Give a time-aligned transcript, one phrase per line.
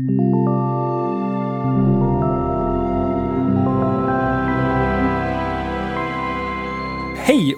[0.00, 0.06] Hej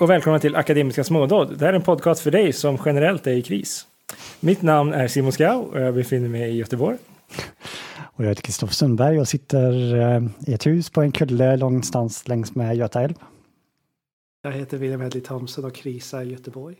[0.01, 1.59] och välkomna till Akademiska smådåd.
[1.59, 3.87] Det här är en podcast för dig som generellt är i kris.
[4.41, 6.99] Mitt namn är Simon Skau och jag befinner mig i Göteborg.
[7.99, 12.29] Och jag heter Kristoffer Sundberg och sitter eh, i ett hus på en kulle någonstans
[12.29, 13.15] längs med Göta älv.
[14.43, 16.77] Jag heter William Hedley Thomson och krisar i Göteborg.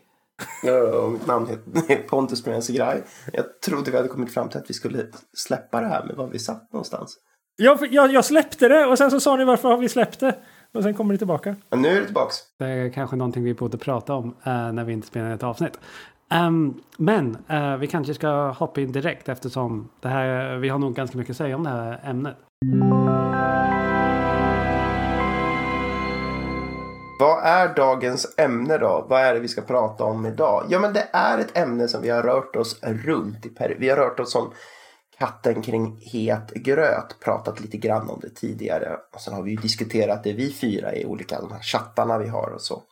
[1.03, 3.03] Och mitt namn heter Pontus Mrensegraj.
[3.33, 5.05] Jag trodde vi hade kommit fram till att vi skulle
[5.37, 7.17] släppa det här med var vi satt någonstans.
[7.55, 10.35] Jag, jag, jag släppte det och sen så sa ni varför har vi släppt det?
[10.73, 11.55] Och sen kommer det tillbaka.
[11.69, 12.35] Men nu är det tillbaks.
[12.59, 15.79] Det är kanske någonting vi borde prata om eh, när vi inte spelar ett avsnitt.
[16.33, 20.95] Um, men uh, vi kanske ska hoppa in direkt eftersom det här, vi har nog
[20.95, 22.37] ganska mycket att säga om det här ämnet.
[27.19, 29.05] Vad är dagens ämne då?
[29.09, 30.65] Vad är det vi ska prata om idag?
[30.69, 33.49] Ja, men det är ett ämne som vi har rört oss runt i.
[33.49, 34.53] Per vi har rört oss som
[35.19, 37.19] katten kring het gröt.
[37.19, 38.97] Pratat lite grann om det tidigare.
[39.13, 42.27] Och sen har vi ju diskuterat det vi fyra i olika de här chattarna vi
[42.27, 42.83] har och så.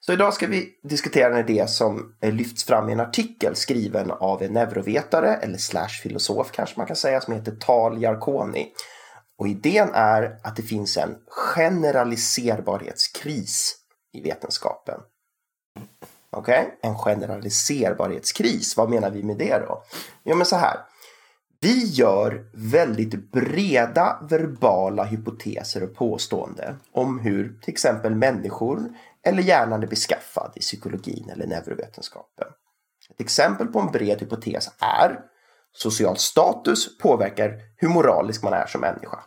[0.00, 4.42] Så idag ska vi diskutera en idé som lyfts fram i en artikel skriven av
[4.42, 8.72] en neurovetare eller slash filosof kanske man kan säga som heter Tal Jarkoni.
[9.38, 13.76] Och idén är att det finns en generaliserbarhetskris
[14.12, 15.00] i vetenskapen.
[16.30, 16.90] Okej, okay?
[16.90, 18.76] en generaliserbarhetskris.
[18.76, 19.82] Vad menar vi med det då?
[20.24, 20.76] Jo, men så här.
[21.60, 29.82] Vi gör väldigt breda verbala hypoteser och påståenden om hur till exempel människor eller hjärnan
[29.82, 32.48] är beskaffad i psykologin eller neurovetenskapen.
[33.10, 35.20] Ett exempel på en bred hypotes är
[35.80, 39.18] social status påverkar hur moralisk man är som människa.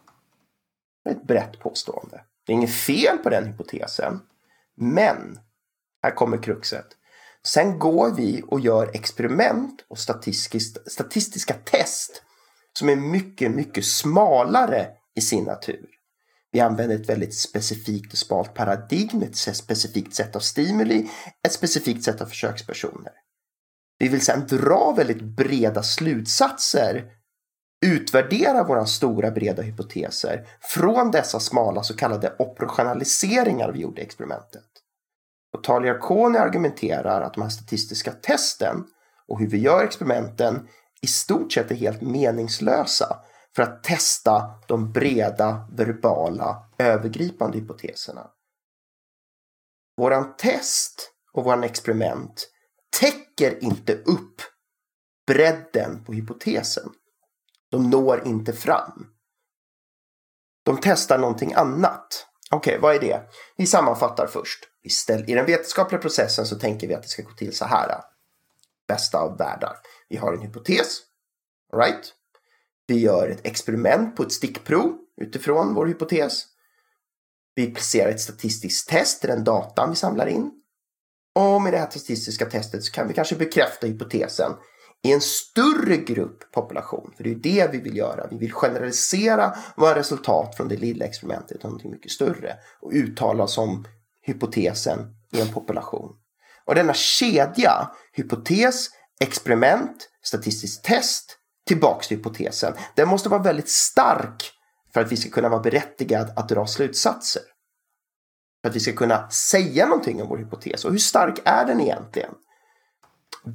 [1.03, 2.21] Det är ett brett påstående.
[2.45, 4.19] Det är inget fel på den hypotesen.
[4.77, 5.39] Men,
[6.03, 6.87] här kommer kruxet.
[7.43, 9.99] Sen går vi och gör experiment och
[10.87, 12.23] statistiska test
[12.73, 15.89] som är mycket, mycket smalare i sin natur.
[16.51, 21.09] Vi använder ett väldigt specifikt och smalt paradigm, ett specifikt sätt av stimuli,
[21.43, 23.13] ett specifikt sätt av försökspersoner.
[24.01, 27.11] Vi vill sedan dra väldigt breda slutsatser,
[27.85, 34.65] utvärdera våra stora breda hypoteser från dessa smala så kallade operationaliseringar vi gjorde i experimentet.
[35.53, 38.83] Och Taliarkoni argumenterar att de här statistiska testen
[39.27, 40.67] och hur vi gör experimenten
[41.01, 43.17] i stort sett är helt meningslösa
[43.55, 48.27] för att testa de breda, verbala, övergripande hypoteserna.
[49.97, 52.50] Våran test och våran experiment
[52.99, 54.41] täcker inte upp
[55.27, 56.89] bredden på hypotesen.
[57.71, 59.07] De når inte fram.
[60.63, 62.27] De testar någonting annat.
[62.51, 63.29] Okej, okay, vad är det?
[63.57, 64.67] Vi sammanfattar först.
[64.83, 68.01] Istället, I den vetenskapliga processen så tänker vi att det ska gå till så här.
[68.87, 69.77] Bästa av världar.
[70.09, 71.01] Vi har en hypotes.
[71.73, 72.13] Right?
[72.87, 76.43] Vi gör ett experiment på ett stickprov utifrån vår hypotes.
[77.55, 80.60] Vi placerar ett statistiskt test i den datan vi samlar in.
[81.35, 84.51] Och med det här statistiska testet så kan vi kanske bekräfta hypotesen
[85.03, 87.13] i en större grupp population.
[87.17, 88.27] För det är det vi vill göra.
[88.27, 93.43] Vi vill generalisera våra resultat från det lilla experimentet till någonting mycket större och uttala
[93.43, 93.85] oss om
[94.21, 96.15] hypotesen i en population.
[96.65, 101.37] Och denna kedja, hypotes, experiment, statistiskt test,
[101.67, 102.73] tillbaks till hypotesen.
[102.95, 104.51] Den måste vara väldigt stark
[104.93, 107.41] för att vi ska kunna vara berättigad att dra slutsatser.
[108.61, 110.85] För att vi ska kunna säga någonting om vår hypotes.
[110.85, 112.33] Och hur stark är den egentligen?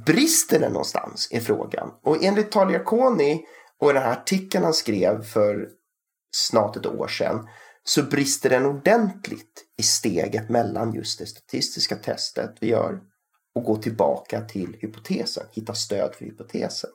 [0.07, 1.91] Brister den någonstans är frågan.
[2.03, 3.47] Och enligt Taliakoni
[3.81, 5.69] och den här artikeln han skrev för
[6.31, 7.49] snart ett år sedan
[7.85, 13.01] så brister den ordentligt i steget mellan just det statistiska testet vi gör
[13.55, 16.91] och gå tillbaka till hypotesen, hitta stöd för hypotesen.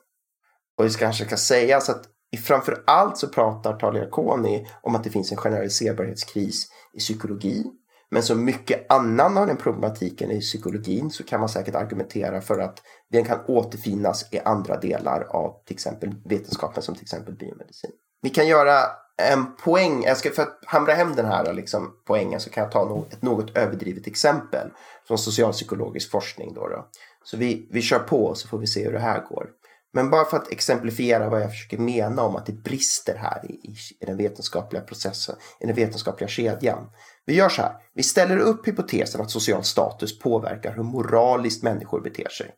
[0.78, 2.06] Och det kanske ska sägas att
[2.44, 7.64] framför allt så pratar Taliakoni om att det finns en generaliserbarhetskris i psykologi.
[8.12, 12.58] Men så mycket annan av den problematiken i psykologin så kan man säkert argumentera för
[12.58, 17.90] att den kan återfinnas i andra delar av till exempel vetenskapen som till exempel biomedicin.
[18.22, 18.74] Vi kan göra
[19.22, 22.72] en poäng, jag ska för att hamra hem den här liksom, poängen så kan jag
[22.72, 24.70] ta ett något överdrivet exempel
[25.08, 26.54] från socialpsykologisk forskning.
[26.54, 26.86] Då, då.
[27.24, 29.50] Så vi, vi kör på så får vi se hur det här går.
[29.92, 33.52] Men bara för att exemplifiera vad jag försöker mena om att det brister här i,
[34.00, 36.90] i, den vetenskapliga processen, i den vetenskapliga kedjan.
[37.26, 42.00] Vi gör så här, vi ställer upp hypotesen att social status påverkar hur moraliskt människor
[42.00, 42.54] beter sig.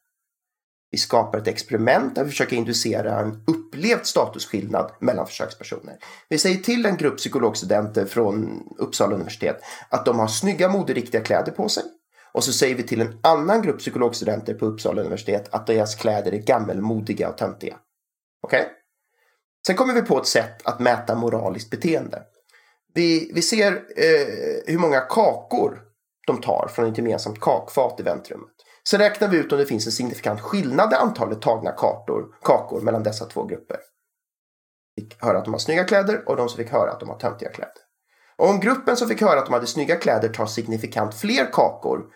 [0.90, 5.98] Vi skapar ett experiment där vi försöker inducera en upplevd statusskillnad mellan försökspersoner.
[6.28, 11.52] Vi säger till en grupp psykologstudenter från Uppsala universitet att de har snygga moderiktiga kläder
[11.52, 11.84] på sig
[12.34, 16.32] och så säger vi till en annan grupp psykologstudenter på Uppsala universitet att deras kläder
[16.32, 17.76] är gammelmodiga och töntiga.
[18.42, 18.60] Okej?
[18.60, 18.72] Okay?
[19.66, 22.22] Sen kommer vi på ett sätt att mäta moraliskt beteende.
[22.94, 24.26] Vi, vi ser eh,
[24.66, 25.81] hur många kakor
[26.26, 28.54] de tar från ett gemensamt kakfat i väntrummet.
[28.88, 32.81] Sen räknar vi ut om det finns en signifikant skillnad i antalet tagna kartor, kakor
[32.81, 33.78] mellan dessa två grupper.
[35.00, 37.19] Fick höra att de har snygga kläder och de som fick höra att de har
[37.19, 37.75] töntiga kläder.
[38.36, 42.06] Och om gruppen som fick höra att de hade snygga kläder tar signifikant fler kakor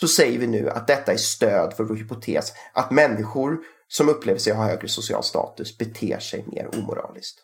[0.00, 3.58] så säger vi nu att detta är stöd för vår hypotes att människor
[3.88, 7.38] som upplever sig ha högre social status beter sig mer omoraliskt.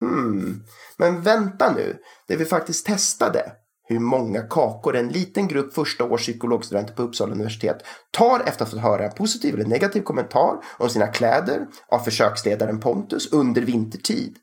[0.00, 0.64] Hmm,
[0.96, 1.98] men vänta nu,
[2.28, 3.52] det vi faktiskt testade
[3.86, 8.58] hur många kakor en liten grupp första års psykologstudenter på Uppsala universitet tar efter att
[8.58, 13.62] ha fått höra en positiv eller negativ kommentar om sina kläder av försöksledaren Pontus under
[13.62, 14.36] vintertid.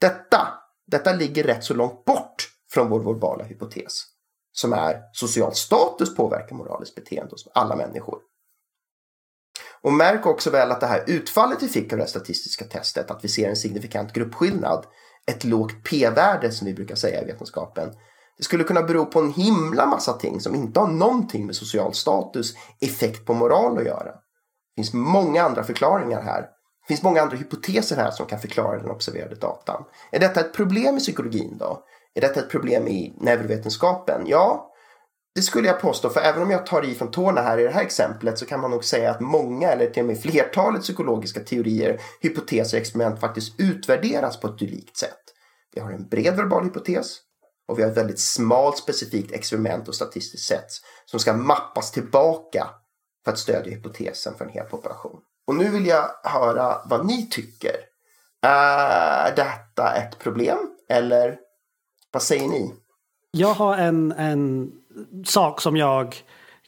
[0.00, 0.48] Detta,
[0.86, 4.04] detta ligger rätt så långt bort från vår verbala hypotes
[4.52, 8.18] som är social status påverkar moraliskt beteende hos alla människor.
[9.82, 13.24] Och märk också väl att det här utfallet vi fick av det statistiska testet, att
[13.24, 14.86] vi ser en signifikant gruppskillnad,
[15.26, 17.94] ett lågt p-värde som vi brukar säga i vetenskapen,
[18.38, 21.94] det skulle kunna bero på en himla massa ting som inte har någonting med social
[21.94, 24.12] status, effekt på moral att göra.
[24.12, 26.40] Det finns många andra förklaringar här.
[26.42, 29.84] Det finns många andra hypoteser här som kan förklara den observerade datan.
[30.12, 31.84] Är detta ett problem i psykologin då?
[32.18, 34.22] Är detta ett problem i neurovetenskapen?
[34.26, 34.72] Ja,
[35.34, 37.70] det skulle jag påstå, för även om jag tar i från tårna här i det
[37.70, 41.40] här exemplet så kan man nog säga att många eller till och med flertalet psykologiska
[41.40, 45.20] teorier, hypoteser och experiment faktiskt utvärderas på ett unikt sätt.
[45.74, 47.16] Vi har en bred verbal hypotes
[47.68, 50.68] och vi har ett väldigt smalt specifikt experiment och statistiskt sätt
[51.04, 52.66] som ska mappas tillbaka
[53.24, 55.20] för att stödja hypotesen för en hel population.
[55.46, 57.76] Och nu vill jag höra vad ni tycker.
[58.42, 61.47] Är detta ett problem eller
[62.12, 62.74] vad säger ni?
[63.30, 64.72] Jag har en, en
[65.24, 66.16] sak som jag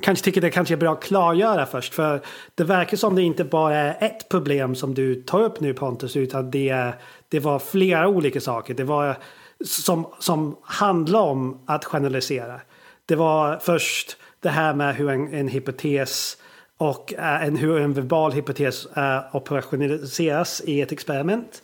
[0.01, 1.95] kanske tycker det kanske är bra att klargöra först.
[1.95, 2.21] För
[2.55, 6.17] det verkar som det inte bara är ett problem som du tar upp nu Pontus.
[6.17, 6.93] Utan det,
[7.29, 8.75] det var flera olika saker.
[8.75, 9.17] Det var
[9.65, 12.61] som, som handlar om att generalisera.
[13.07, 16.37] Det var först det här med hur en, en hypotes
[16.77, 21.63] och eh, en, hur en verbal hypotes uh, operationaliseras i ett experiment.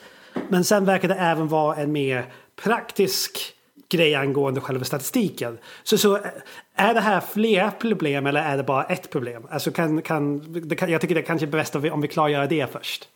[0.48, 2.24] Men sen verkar det även vara en mer
[2.64, 3.55] praktisk
[3.88, 5.58] grej angående själva statistiken.
[5.82, 6.18] Så, så
[6.76, 9.46] är det här flera problem eller är det bara ett problem?
[9.50, 10.40] Alltså kan, kan,
[10.76, 13.08] kan jag tycker det kanske är bäst om vi, om vi klargör det först.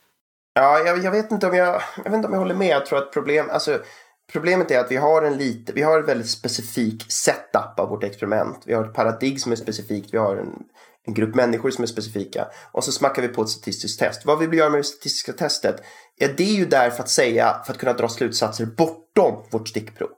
[0.55, 2.69] Ja, jag, jag, vet inte om jag, jag vet inte om jag håller med.
[2.69, 3.79] Jag tror att problem, alltså,
[4.33, 8.05] problemet är att vi har en lite, vi har en väldigt specifik setup av vårt
[8.05, 8.63] experiment.
[8.67, 10.15] Vi har ett paradigm som är specifikt.
[10.15, 10.53] Vi har en,
[11.07, 12.47] en grupp människor som är specifika.
[12.73, 14.27] Och så smackar vi på ett statistiskt test.
[14.27, 15.83] Vad vi vill göra med det statistiska testet?
[16.17, 19.69] Ja, det är ju där för att säga, för att kunna dra slutsatser bortom vårt
[19.69, 20.11] stickprov.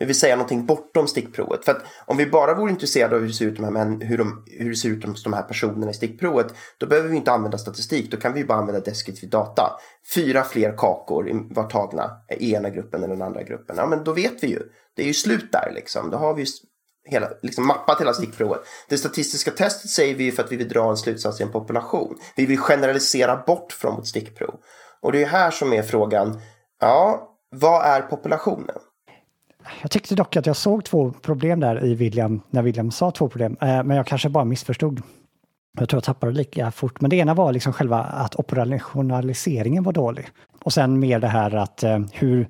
[0.00, 1.64] Vi vill säga någonting bortom stickprovet.
[1.64, 4.18] För att om vi bara vore intresserade av hur det ser ut, de här, hur,
[4.18, 7.32] de, hur det ser ut hos de här personerna i stickprovet, då behöver vi inte
[7.32, 8.10] använda statistik.
[8.10, 9.72] Då kan vi bara använda deskriptiv data.
[10.14, 13.76] Fyra fler kakor var tagna i ena gruppen eller den andra gruppen.
[13.78, 14.62] Ja, men då vet vi ju.
[14.96, 16.10] Det är ju slut där liksom.
[16.10, 16.46] Då har vi
[17.04, 18.60] hela, liksom mappat hela stickprovet.
[18.88, 22.18] Det statistiska testet säger vi för att vi vill dra en slutsats i en population.
[22.36, 24.54] Vi vill generalisera bort från vårt stickprov.
[25.02, 26.40] Och det är här som är frågan,
[26.80, 27.26] ja,
[27.56, 28.76] vad är populationen?
[29.82, 33.28] Jag tyckte dock att jag såg två problem där i William, när William sa två
[33.28, 35.02] problem, eh, men jag kanske bara missförstod.
[35.78, 39.92] Jag tror jag tappade lika fort, men det ena var liksom själva att operationaliseringen var
[39.92, 40.28] dålig.
[40.62, 42.48] Och sen mer det här att eh, hur,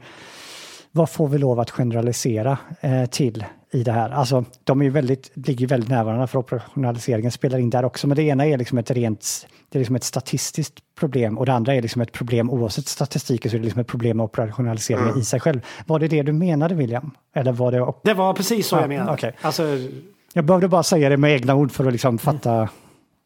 [0.93, 4.11] vad får vi lov att generalisera eh, till i det här?
[4.11, 8.07] Alltså, de är ju väldigt, ligger väldigt nära varandra för operationaliseringen spelar in där också,
[8.07, 11.53] men det ena är liksom ett rent det är liksom ett statistiskt problem och det
[11.53, 15.09] andra är liksom ett problem oavsett statistiken så är det liksom ett problem med operationaliseringen
[15.09, 15.21] mm.
[15.21, 15.61] i sig själv.
[15.87, 17.11] Var det det du menade William?
[17.35, 17.93] Eller var det...
[18.05, 19.13] Det var precis så ja, jag menade.
[19.13, 19.33] Okay.
[19.41, 19.63] Alltså...
[20.33, 22.55] Jag behövde bara säga det med egna ord för att liksom fatta.
[22.55, 22.69] Mm.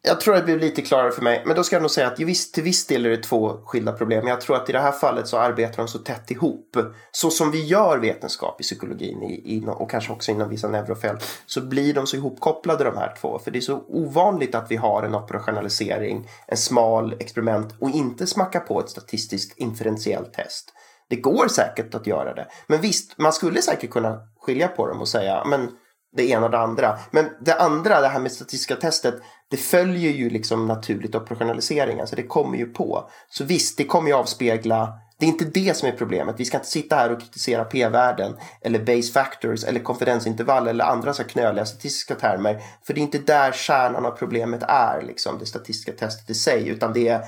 [0.07, 1.43] Jag tror att det blev lite klarare för mig.
[1.45, 3.91] Men då ska jag nog säga att visst, till viss del är det två skilda
[3.91, 4.27] problem.
[4.27, 6.77] Jag tror att i det här fallet så arbetar de så tätt ihop.
[7.11, 11.23] Så som vi gör vetenskap i psykologin i, i, och kanske också inom vissa neurofält.
[11.45, 13.39] Så blir de så ihopkopplade de här två.
[13.39, 18.27] För det är så ovanligt att vi har en operationalisering, en smal experiment och inte
[18.27, 20.73] smacka på ett statistiskt inferentiellt test.
[21.09, 22.47] Det går säkert att göra det.
[22.67, 25.69] Men visst, man skulle säkert kunna skilja på dem och säga men
[26.15, 26.99] det ena och det andra.
[27.11, 29.15] Men det andra, det här med statistiska testet,
[29.51, 32.07] det följer ju liksom naturligt operationaliseringen.
[32.07, 33.09] så det kommer ju på.
[33.29, 36.35] Så visst, det kommer ju avspegla det är inte det som är problemet.
[36.37, 41.13] Vi ska inte sitta här och kritisera p-värden eller base factors eller konfidensintervall eller andra
[41.13, 42.61] så knöliga statistiska termer.
[42.83, 46.67] För det är inte där kärnan av problemet är, liksom, det statistiska testet i sig.
[46.67, 47.21] Utan det är,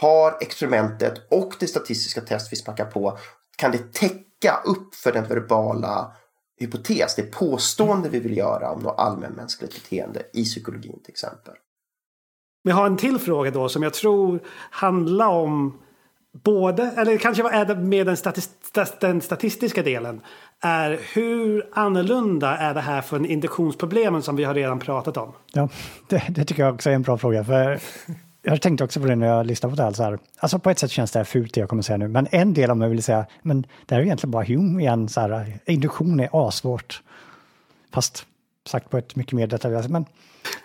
[0.00, 3.18] har experimentet och det statistiska test vi smackar på,
[3.56, 6.12] kan det täcka upp för den verbala
[6.58, 11.54] hypotes, det påstående vi vill göra om något allmänmänskligt beteende i psykologin till exempel.
[12.62, 15.78] Vi har en till fråga då som jag tror handlar om
[16.44, 20.20] både, eller kanske är det med den, statist, den statistiska delen,
[20.60, 25.32] är hur annorlunda är det här från induktionsproblemen som vi har redan pratat om?
[25.52, 25.68] Ja,
[26.08, 27.44] det, det tycker jag också är en bra fråga.
[27.44, 27.80] För
[28.52, 29.92] jag tänkte också på det när jag lyssnade på det här.
[29.92, 30.18] Så här.
[30.38, 32.54] Alltså på ett sätt känns det här fult det jag kommer säga nu, men en
[32.54, 35.08] del av mig vill säga, men det här är egentligen bara Hume igen.
[35.08, 37.02] Så här, induktion är asvårt.
[37.92, 38.26] Fast
[38.66, 39.92] sagt på ett mycket mer detaljerat sätt.
[39.92, 40.06] Men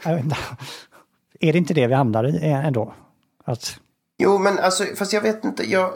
[1.40, 2.94] är det inte det vi hamnar i eh, ändå?
[3.46, 3.80] Att...
[4.18, 5.72] Jo, men alltså, fast jag vet inte.
[5.72, 5.94] Jag,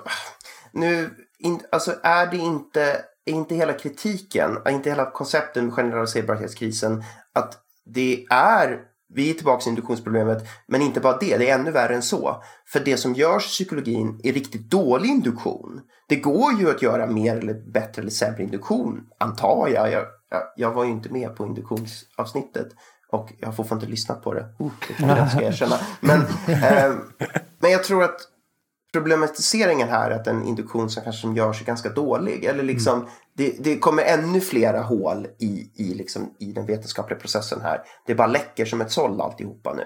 [0.71, 2.81] nu, in, alltså är det inte,
[3.25, 7.03] är inte hela kritiken, är inte hela konceptet med generaliserbarhetskrisen
[7.33, 8.79] att det är
[9.13, 12.43] vi är tillbaka i induktionsproblemet, men inte bara det, det är ännu värre än så.
[12.65, 15.81] För det som görs i psykologin är riktigt dålig induktion.
[16.09, 19.91] Det går ju att göra mer eller bättre eller sämre induktion, antar jag.
[19.91, 22.67] Jag, jag, jag var ju inte med på induktionsavsnittet
[23.11, 24.45] och jag har fortfarande inte lyssnat på det.
[24.61, 25.79] Uh, det ska jag erkänna.
[25.99, 26.95] Men, eh,
[27.59, 28.17] men jag tror att
[28.93, 32.45] problematiseringen här är att en induktion som kanske som görs är ganska dålig.
[32.45, 37.19] Eller liksom, mm det, det kommer ännu flera hål i, i, liksom, i den vetenskapliga
[37.19, 37.81] processen här.
[38.05, 39.83] Det bara läcker som ett såll alltihopa nu.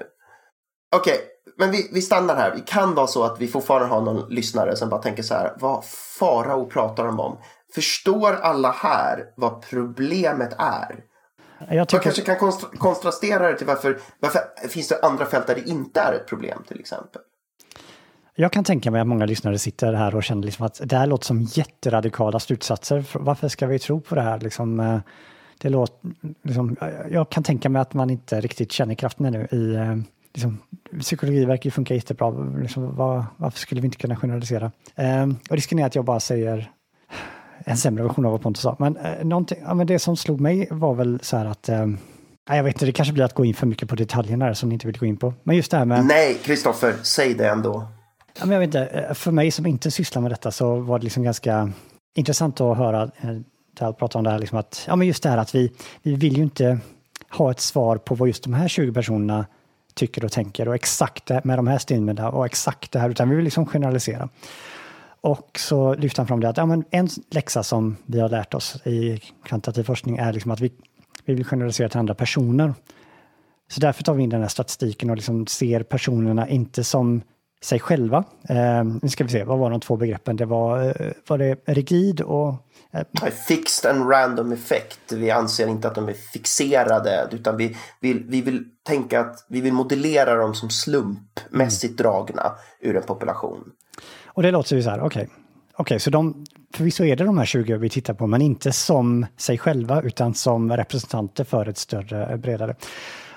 [0.96, 1.26] Okej, okay,
[1.58, 2.56] men vi, vi stannar här.
[2.56, 5.56] Det kan vara så att vi fortfarande har någon lyssnare som bara tänker så här.
[5.60, 5.86] Vad
[6.20, 7.38] farao pratar de om?
[7.76, 11.04] Förstår alla här vad problemet är?
[11.70, 12.28] Jag tycker...
[12.28, 16.00] Man kanske kan kontrastera det till varför, varför finns det andra fält där det inte
[16.00, 17.22] är ett problem till exempel?
[18.36, 21.08] Jag kan tänka mig att många lyssnare sitter här och känner liksom att det här
[21.08, 23.06] låter som jätteradikala slutsatser.
[23.14, 24.40] Varför ska vi tro på det här?
[24.40, 25.00] Liksom, eh,
[25.58, 26.12] det låter,
[26.44, 29.96] liksom, eh, jag kan tänka mig att man inte riktigt känner kraften ännu i eh,
[30.34, 30.58] liksom,
[31.00, 32.30] psykologi verkar ju funka jättebra.
[32.62, 34.72] Liksom, var, varför skulle vi inte kunna generalisera?
[34.96, 36.72] Eh, och risken är att jag bara säger
[37.66, 38.76] en sämre version av vad Pontus sa.
[38.80, 41.88] Men, eh, ja, men det som slog mig var väl så här att eh,
[42.48, 44.76] jag vet inte, det kanske blir att gå in för mycket på detaljerna som ni
[44.76, 45.34] inte vill gå in på.
[45.44, 46.06] Men just det här med...
[46.06, 47.88] Nej, Kristoffer, säg det ändå.
[48.40, 51.00] Ja, men jag vet inte, eh, för mig som inte sysslar med detta så var
[51.00, 51.72] det liksom ganska
[52.16, 53.40] intressant att höra eh,
[53.76, 55.72] Tal prata om det här, liksom att, ja men just det här att vi,
[56.02, 56.80] vi vill ju inte
[57.30, 59.46] ha ett svar på vad just de här 20 personerna
[59.94, 63.30] tycker och tänker och exakt det med de här styrmedlen, och exakt det här, utan
[63.30, 64.30] vi vill liksom generalisera.
[65.22, 68.54] Och så lyfter han fram det att ja, men en läxa som vi har lärt
[68.54, 70.72] oss i kvantitativ forskning är liksom att vi,
[71.26, 72.74] vi vill generalisera till andra personer.
[73.72, 77.22] Så därför tar vi in den här statistiken och liksom ser personerna inte som
[77.64, 78.24] sig själva.
[78.50, 80.36] Eh, nu ska vi se, vad var de två begreppen?
[80.36, 82.54] Det var, eh, var det rigid och...
[82.92, 85.12] Eh, Fixed and random effect.
[85.12, 89.62] Vi anser inte att de är fixerade utan vi vill, vi vill tänka att vi
[89.62, 92.12] vill modellera dem som slumpmässigt mm.
[92.12, 93.72] dragna ur en population.
[94.26, 95.24] Och det låter ju så här, okej.
[95.24, 95.36] Okay.
[95.74, 98.72] Okej, okay, så de, förvisso är det de här 20 vi tittar på, men inte
[98.72, 102.76] som sig själva utan som representanter för ett större, bredare.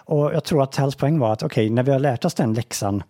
[0.05, 2.35] Och jag tror att Halls poäng var att okej, okay, när vi har lärt oss
[2.35, 3.03] den läxan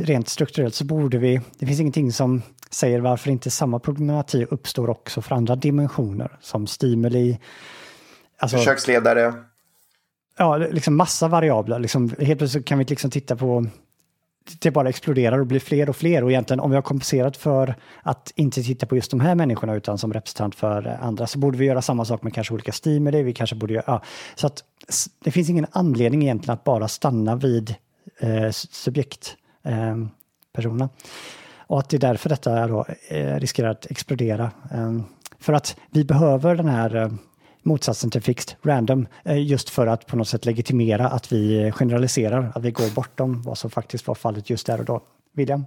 [0.00, 4.90] rent strukturellt så borde vi, det finns ingenting som säger varför inte samma problematik uppstår
[4.90, 7.38] också för andra dimensioner som stimuli.
[8.38, 9.34] Alltså, Försöksledare.
[10.38, 11.78] Ja, liksom massa variabler.
[11.78, 13.66] Liksom, helt plötsligt kan vi liksom titta på
[14.58, 17.74] det bara exploderar och blir fler och fler och egentligen om vi har kompenserat för
[18.02, 21.58] att inte titta på just de här människorna utan som representant för andra så borde
[21.58, 23.22] vi göra samma sak med kanske olika stimuli.
[23.22, 24.02] Vi kanske borde göra, ja,
[24.34, 24.64] så att
[25.24, 27.74] det finns ingen anledning egentligen att bara stanna vid
[28.18, 29.96] eh, subjekt Eh,
[30.52, 30.88] personerna.
[31.56, 34.50] Och att det är därför detta då, eh, riskerar att explodera.
[34.70, 35.04] Ehm,
[35.38, 37.12] för att vi behöver den här eh,
[37.62, 42.62] motsatsen till fixed, random, just för att på något sätt legitimera att vi generaliserar, att
[42.62, 45.00] vi går bortom vad som faktiskt var fallet just där och då.
[45.32, 45.64] William?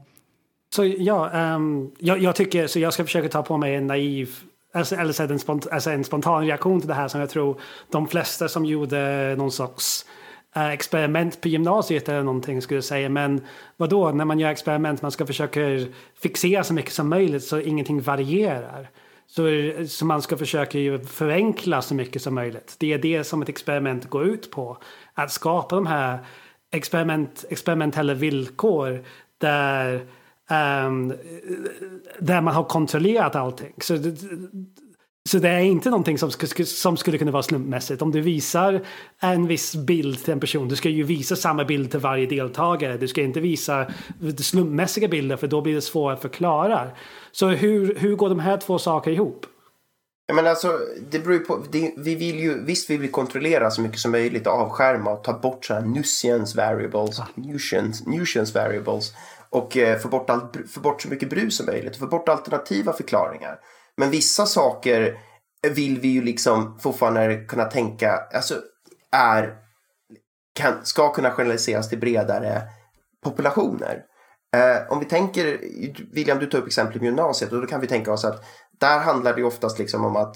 [0.75, 4.30] Så ja, um, jag, jag, tycker, så jag ska försöka ta på mig en naiv
[4.75, 7.62] Alltså, eller så en, spont, alltså en spontan reaktion till det här som jag tror
[7.92, 10.06] de flesta som gjorde någon sorts
[10.55, 13.09] Eh, experiment på gymnasiet eller någonting skulle jag säga.
[13.09, 13.41] Men
[13.77, 15.59] vad då när man gör experiment man ska försöka
[16.21, 18.89] fixera så mycket som möjligt så ingenting varierar.
[19.27, 19.43] Så,
[19.88, 22.75] så man ska försöka ju förenkla så mycket som möjligt.
[22.79, 24.77] Det är det som ett experiment går ut på.
[25.13, 26.19] Att skapa de här
[26.71, 29.03] experiment, experimentella villkor
[29.38, 29.93] där,
[30.85, 31.13] um,
[32.19, 33.74] där man har kontrollerat allting.
[33.81, 33.97] Så
[35.29, 36.32] så det är inte någonting som,
[36.65, 38.01] som skulle kunna vara slumpmässigt.
[38.01, 38.86] Om du visar
[39.20, 42.98] en viss bild till en person, du ska ju visa samma bild till varje deltagare.
[42.98, 43.88] Du ska inte visa
[44.39, 46.88] slumpmässiga bilder för då blir det svårare att förklara.
[47.32, 49.46] Så hur, hur går de här två sakerna ihop?
[50.34, 50.79] Men alltså,
[51.12, 54.48] det beror på, det, vi vill ju, visst vi vill kontrollera så mycket som möjligt,
[54.48, 57.27] avskärma och ta bort sådana nuisance variables, ah.
[57.36, 59.13] nuisance, nuisance variables
[59.50, 62.94] och eh, få, bort allt, få bort så mycket brus som möjligt, få bort alternativa
[62.94, 63.60] förklaringar.
[63.98, 65.18] Men vissa saker
[65.72, 68.62] vill vi ju liksom fortfarande kunna tänka, alltså
[69.12, 69.56] är,
[70.56, 72.62] kan, ska kunna generaliseras till bredare
[73.24, 74.04] populationer.
[74.56, 75.60] Eh, om vi tänker,
[76.14, 78.44] William du tar upp exempel med gymnasiet och då kan vi tänka oss att
[78.80, 80.36] där handlar det oftast liksom om att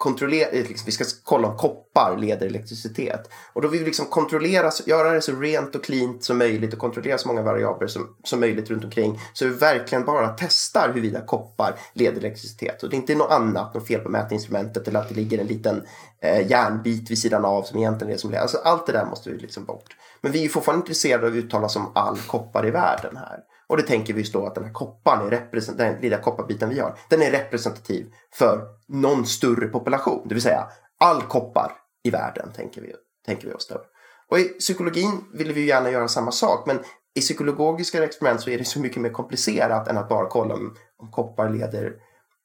[0.00, 3.30] kontrollera, eh, liksom, vi ska kolla om koppar leder elektricitet.
[3.52, 6.78] Och då vill vi liksom kontrollera, göra det så rent och cleant som möjligt och
[6.78, 9.20] kontrollera så många variabler som, som möjligt runt omkring.
[9.32, 12.82] Så vi verkligen bara testar huruvida koppar leder elektricitet.
[12.82, 15.46] Och det är inte något annat, något fel på mätinstrumentet eller att det ligger en
[15.46, 15.82] liten
[16.22, 18.42] eh, järnbit vid sidan av som egentligen är det som leder.
[18.42, 19.96] Alltså allt det där måste vi liksom bort.
[20.20, 23.40] Men vi är fortfarande intresserade av att uttala oss om all koppar i världen här.
[23.70, 26.98] Och det tänker vi då att den här kopparn är den lilla kopparbiten vi har,
[27.08, 30.28] den är representativ för någon större population.
[30.28, 30.66] Det vill säga
[31.00, 31.72] all koppar
[32.04, 32.92] i världen tänker vi,
[33.26, 33.80] tänker vi oss då.
[34.28, 36.78] Och i psykologin vill vi gärna göra samma sak men
[37.14, 40.76] i psykologiska experiment så är det så mycket mer komplicerat än att bara kolla om,
[40.96, 41.94] om koppar leder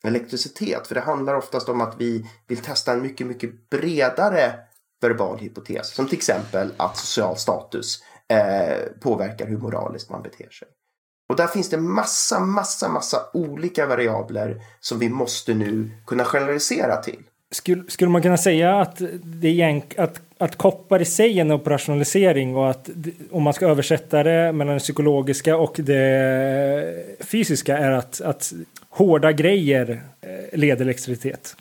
[0.03, 0.88] elektricitet.
[0.88, 4.53] För det handlar oftast om att vi vill testa en mycket, mycket bredare
[5.01, 5.96] verbal hypotes.
[5.96, 10.67] Som till exempel att social status eh, påverkar hur moraliskt man beter sig.
[11.29, 16.98] Och där finns det massa, massa, massa olika variabler som vi måste nu kunna generalisera
[16.98, 17.20] till.
[17.51, 21.51] Skulle, skulle man kunna säga att, det är, att, att koppar i sig är en
[21.51, 22.89] operationalisering och att
[23.32, 28.53] om man ska översätta det mellan det psykologiska och det fysiska är att, att
[28.89, 31.55] hårda grejer eh, leder elektricitet?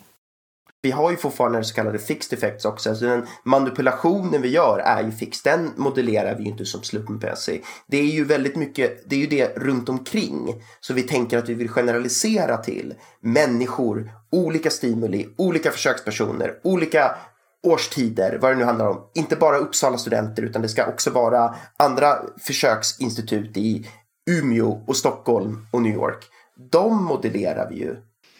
[0.85, 2.89] Vi har ju fortfarande så kallade fixed effects också.
[2.89, 5.41] Alltså den manipulationen vi gör är ju fix.
[5.41, 7.63] Den modellerar vi ju inte som slumpmässig.
[7.87, 10.63] Det är ju väldigt mycket, det är ju det runt omkring.
[10.79, 17.15] Så vi tänker att vi vill generalisera till människor, olika stimuli, olika försökspersoner, olika
[17.63, 19.01] årstider, vad det nu handlar om.
[19.13, 23.87] Inte bara Uppsala studenter utan det ska också vara andra försöksinstitut i
[24.29, 26.25] Umeå och Stockholm och New York.
[26.71, 27.95] De modellerar vi ju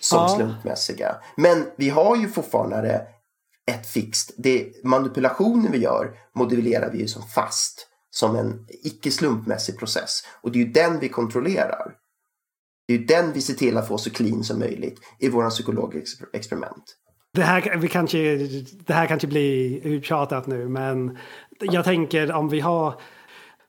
[0.05, 0.29] som ja.
[0.29, 1.15] slumpmässiga.
[1.35, 3.07] Men vi har ju fortfarande
[3.71, 4.33] ett fixt.
[4.37, 7.87] Det manipulationen vi gör modellerar vi ju som fast.
[8.09, 10.21] Som en icke slumpmässig process.
[10.41, 11.91] Och det är ju den vi kontrollerar.
[12.87, 15.49] Det är ju den vi ser till att få så clean som möjligt i våra
[15.49, 16.95] psykologiska experiment.
[17.33, 18.37] Det här, vi kanske,
[18.85, 21.17] det här kanske blir uttjatat nu men
[21.59, 23.01] jag tänker om vi har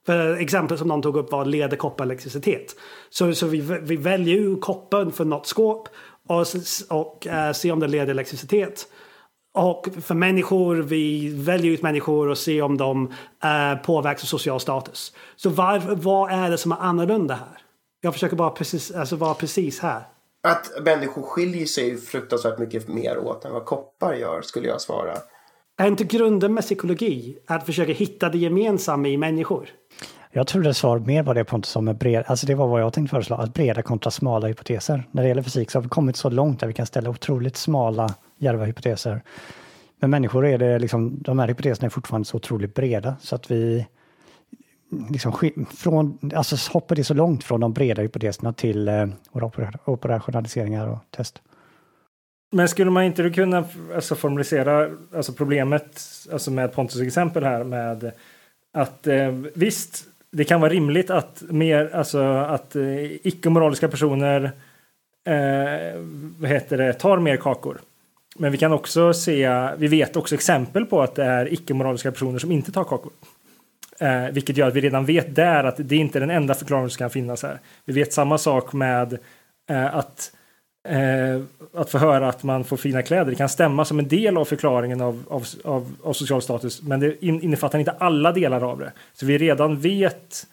[0.05, 2.75] för exempel som någon tog upp var leder koppar elektricitet.
[3.09, 5.89] Så, så vi, vi väljer ju koppern för något skåp
[6.27, 6.45] och,
[6.89, 8.87] och äh, se om det leder elektricitet.
[9.53, 13.13] Och för människor, vi väljer ut människor och ser om de
[13.43, 15.13] äh, påverkas av social status.
[15.35, 17.61] Så var, vad är det som är annorlunda här?
[18.01, 20.03] Jag försöker bara precis, alltså vara precis här.
[20.43, 25.17] Att människor skiljer sig fruktansvärt mycket mer åt än vad koppar gör, skulle jag svara.
[25.77, 29.69] Är inte grunden med psykologi att försöka hitta det gemensamma i människor?
[30.37, 32.93] Jag trodde svar mer var det Pontus som är bred, alltså det var vad jag
[32.93, 35.03] tänkte föreslå, att breda kontra smala hypoteser.
[35.11, 37.57] När det gäller fysik så har vi kommit så långt där vi kan ställa otroligt
[37.57, 39.21] smala, djärva hypoteser.
[39.99, 43.51] Men människor är det liksom, de här hypoteserna är fortfarande så otroligt breda så att
[43.51, 43.87] vi
[45.09, 49.07] liksom från, alltså hoppar det så långt från de breda hypoteserna till eh,
[49.85, 51.41] operationaliseringar och test.
[52.51, 58.11] Men skulle man inte kunna alltså, formalisera alltså problemet alltså med Pontus exempel här med
[58.73, 64.51] att eh, visst, det kan vara rimligt att, mer, alltså, att eh, icke-moraliska personer
[65.27, 65.99] eh,
[66.39, 67.77] vad heter det, tar mer kakor.
[68.35, 72.39] Men vi kan också se, vi vet också exempel på att det är icke-moraliska personer
[72.39, 73.11] som inte tar kakor.
[73.99, 76.89] Eh, vilket gör att vi redan vet där att det inte är den enda förklaringen
[76.89, 77.59] som kan finnas här.
[77.85, 79.17] Vi vet samma sak med
[79.69, 80.31] eh, att
[80.87, 81.41] eh,
[81.73, 83.25] att få höra att man får fina kläder.
[83.25, 86.99] Det kan stämma som en del av förklaringen av, av, av, av social status, men
[86.99, 88.91] det innefattar inte alla delar av det.
[89.13, 90.47] Så vi redan vet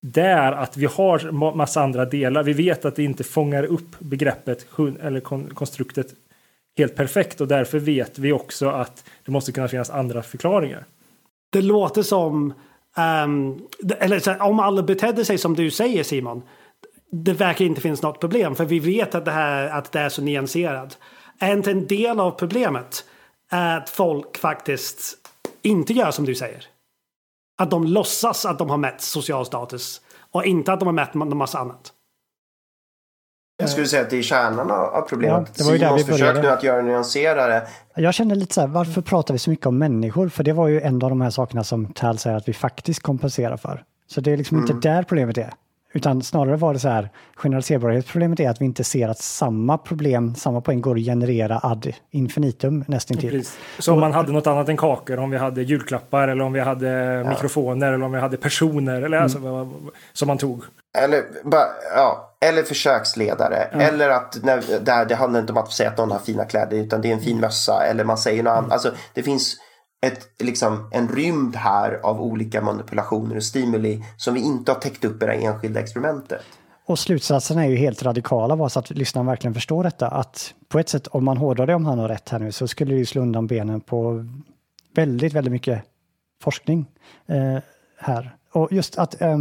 [0.00, 2.42] där att vi har massa andra delar.
[2.42, 4.66] Vi vet att det inte fångar upp begreppet
[5.02, 5.20] eller
[5.54, 6.14] konstruktet
[6.78, 10.84] helt perfekt och därför vet vi också att det måste kunna finnas andra förklaringar.
[11.50, 12.54] Det låter som,
[13.24, 13.62] um,
[13.98, 16.42] eller om alla betedde sig som du säger Simon,
[17.10, 20.08] det verkar inte finnas något problem för vi vet att det, här, att det är
[20.08, 20.98] så nyanserat.
[21.38, 23.04] Är inte en del av problemet
[23.50, 25.14] att folk faktiskt
[25.62, 26.64] inte gör som du säger?
[27.58, 30.00] Att de låtsas att de har mätt social status
[30.32, 31.92] och inte att de har mätt en massa annat.
[33.60, 35.48] Jag skulle säga att det är kärnan av problemet.
[35.54, 37.68] Ja, det var ju Simons försök nu att göra nyanserare.
[37.94, 40.28] Jag känner lite så här, varför pratar vi så mycket om människor?
[40.28, 43.02] För det var ju en av de här sakerna som Tal säger att vi faktiskt
[43.02, 43.84] kompenserar för.
[44.06, 44.70] Så det är liksom mm.
[44.70, 45.52] inte där problemet är.
[45.92, 50.34] Utan snarare var det så här, generaliserbarhetsproblemet är att vi inte ser att samma problem,
[50.34, 53.44] samma poäng går att generera ad infinitum nästintill.
[53.78, 56.60] Så om man hade något annat än kakor, om vi hade julklappar eller om vi
[56.60, 57.28] hade ja.
[57.28, 59.22] mikrofoner eller om vi hade personer eller mm.
[59.22, 59.70] alltså,
[60.12, 60.64] som man tog.
[60.98, 61.24] Eller,
[61.94, 63.68] ja, eller försöksledare.
[63.72, 63.80] Ja.
[63.80, 66.76] Eller att när, där, det handlar inte om att säga att någon har fina kläder
[66.76, 67.86] utan det är en fin mössa.
[67.90, 68.64] Eller man säger något annat.
[68.64, 68.72] Mm.
[68.72, 69.56] Alltså, det finns
[70.06, 75.04] ett, liksom, en rymd här av olika manipulationer och stimuli som vi inte har täckt
[75.04, 76.42] upp i det enskilda experimentet.
[76.86, 80.08] Och slutsatserna är ju helt radikala bara så att lyssnaren verkligen förstår detta.
[80.08, 82.68] Att på ett sätt, om man hårdrar det om han har rätt här nu, så
[82.68, 84.26] skulle det ju slå undan benen på
[84.94, 85.82] väldigt, väldigt mycket
[86.42, 86.86] forskning
[87.26, 87.62] eh,
[87.98, 88.36] här.
[88.52, 89.38] Och just att, eh,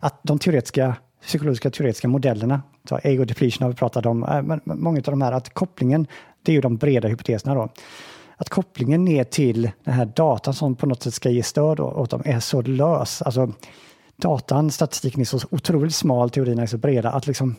[0.00, 4.60] att de teoretiska, psykologiska teoretiska modellerna, så ego depletion har vi pratat om, eh, men
[4.64, 6.06] många av de här, att kopplingen,
[6.42, 7.68] det är ju de breda hypoteserna då
[8.40, 12.10] att kopplingen ner till den här datan som på något sätt ska ge stöd åt
[12.10, 13.22] dem är så lös.
[13.22, 13.52] Alltså,
[14.16, 17.56] datan, statistiken är så otroligt smal, teorierna är så breda att liksom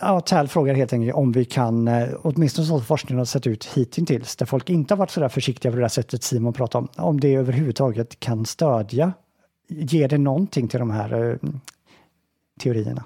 [0.00, 3.64] Ja, Tal frågar helt enkelt om vi kan, eh, åtminstone så forskningen har sett ut
[3.64, 6.78] hittills, där folk inte har varit så där försiktiga på det där sättet Simon pratar
[6.78, 9.12] om, om det överhuvudtaget kan stödja,
[9.68, 11.50] ger det någonting till de här eh,
[12.60, 13.04] teorierna?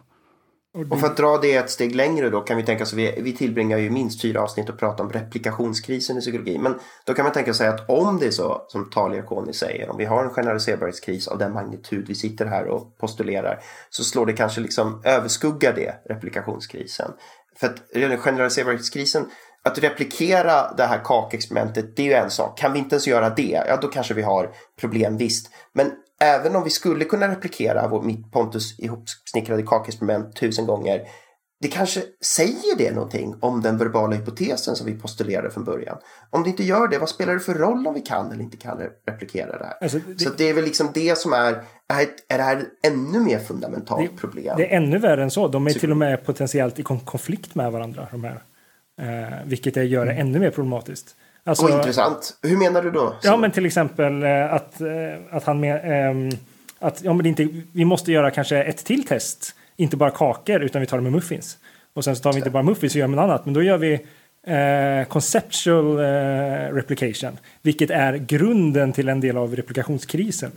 [0.90, 3.32] Och för att dra det ett steg längre då kan vi tänka oss, vi, vi
[3.32, 6.58] tillbringar ju minst fyra avsnitt och pratar om replikationskrisen i psykologi.
[6.58, 9.90] Men då kan man tänka sig att om det är så som Talia Koni säger,
[9.90, 14.26] om vi har en generaliserbarhetskris av den magnitud vi sitter här och postulerar, så slår
[14.26, 17.12] det kanske liksom överskugga det, replikationskrisen.
[17.56, 19.26] För att generaliserbarhetskrisen,
[19.62, 22.58] att replikera det här kakexperimentet, det är ju en sak.
[22.58, 25.50] Kan vi inte ens göra det, ja då kanske vi har problem visst.
[25.72, 31.02] Men även om vi skulle kunna replikera vår, mitt Pontus ihopsnickrade kakexperiment tusen gånger,
[31.60, 35.98] det kanske säger det någonting om den verbala hypotesen som vi postulerade från början.
[36.30, 38.56] Om det inte gör det, vad spelar det för roll om vi kan eller inte
[38.56, 39.74] kan replikera det här?
[39.80, 41.52] Alltså, det, Så det är väl liksom det som är,
[41.88, 44.54] är, är det här ett ännu mer fundamentalt det, problem?
[44.56, 45.48] Det är ännu värre än så.
[45.48, 48.42] De är till och med potentiellt i konflikt med varandra, de här.
[49.00, 50.26] Eh, vilket gör det mm.
[50.26, 51.16] ännu mer problematiskt.
[51.44, 52.38] Alltså, och intressant.
[52.42, 53.16] Hur menar du då?
[53.22, 54.86] Ja, men till exempel eh, att, eh,
[55.30, 56.30] att han med, ähm,
[56.78, 59.54] att ja, men inte, vi måste göra kanske ett till test.
[59.76, 61.58] Inte bara kakor, utan vi tar det med muffins.
[61.94, 63.44] Och sen så tar vi inte bara muffins och gör med något annat.
[63.44, 63.92] Men då gör vi
[64.46, 67.38] eh, conceptual eh, replication.
[67.62, 70.50] Vilket är grunden till en del av replikationskrisen.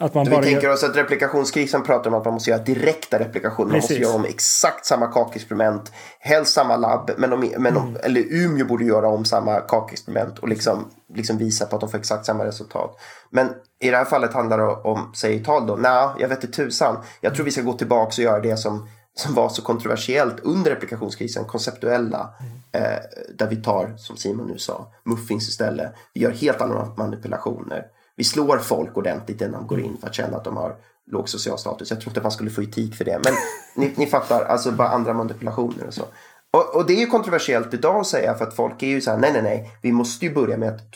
[0.00, 0.74] Att man bara vi tänker gör...
[0.74, 3.70] oss att replikationskrisen pratar om att man måste göra direkta replikationer.
[3.70, 5.92] Man måste göra om exakt samma kakexperiment.
[6.20, 7.10] Helst samma labb.
[7.16, 8.00] Men om, men om, mm.
[8.04, 11.98] Eller Umeå borde göra om samma kakexperiment och liksom, liksom visa på att de får
[11.98, 13.00] exakt samma resultat.
[13.30, 13.48] Men
[13.80, 16.96] i det här fallet handlar det om, säger tal då, nej, jag vet inte tusan.
[17.20, 20.70] Jag tror vi ska gå tillbaka och göra det som, som var så kontroversiellt under
[20.70, 22.34] replikationskrisen, konceptuella.
[22.40, 22.58] Mm.
[22.72, 22.98] Eh,
[23.34, 25.92] där vi tar, som Simon nu sa, muffins istället.
[26.14, 27.84] Vi gör helt andra manipulationer
[28.18, 30.76] vi slår folk ordentligt innan de går in för att känna att de har
[31.10, 31.90] låg social status.
[31.90, 33.20] Jag tror inte man skulle få etik för det.
[33.24, 33.32] Men
[33.76, 36.02] ni, ni fattar, alltså bara andra manipulationer och så.
[36.50, 39.10] Och, och, det är ju kontroversiellt idag att säga för att folk är ju så
[39.10, 40.94] här, nej, nej, nej, vi måste ju börja med att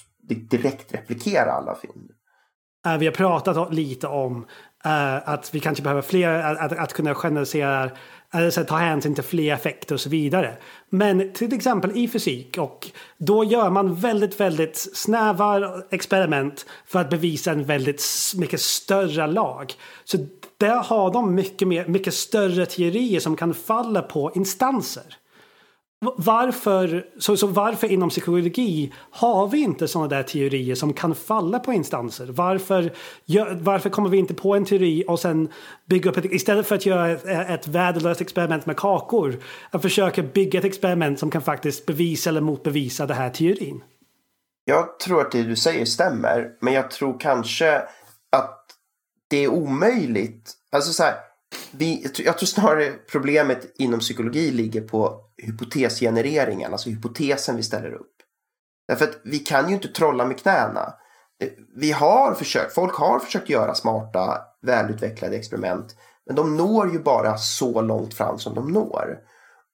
[0.50, 2.10] direkt replikera alla fynd.
[2.86, 4.46] Eh, vi har pratat lite om
[4.86, 7.90] uh, att vi kanske behöver fler, att, att kunna generalisera
[8.34, 10.56] Alltså ta hänsyn till fler effekter och så vidare.
[10.88, 17.10] Men till exempel i fysik och då gör man väldigt, väldigt snäva experiment för att
[17.10, 18.02] bevisa en väldigt
[18.36, 19.72] mycket större lag.
[20.04, 25.04] Så där har de mycket, mer, mycket större teorier som kan falla på instanser.
[26.16, 31.58] Varför, så, så varför inom psykologi har vi inte sådana där teorier som kan falla
[31.58, 32.26] på instanser?
[32.26, 32.92] Varför,
[33.60, 35.48] varför kommer vi inte på en teori och sen
[35.86, 39.36] bygga upp ett, istället för att göra ett, ett värdelöst experiment med kakor,
[39.70, 43.82] att försöka bygga ett experiment som kan faktiskt bevisa eller motbevisa den här teorin?
[44.64, 47.82] Jag tror att det du säger stämmer, men jag tror kanske
[48.30, 48.66] att
[49.28, 50.52] det är omöjligt.
[50.72, 51.14] Alltså så här,
[51.70, 58.12] vi, jag tror snarare problemet inom psykologi ligger på hypotesgenereringen, alltså hypotesen vi ställer upp.
[58.88, 60.94] Därför att vi kan ju inte trolla med knäna.
[61.42, 65.96] Eh, vi har försökt, folk har försökt göra smarta, välutvecklade experiment.
[66.26, 69.18] Men de når ju bara så långt fram som de når.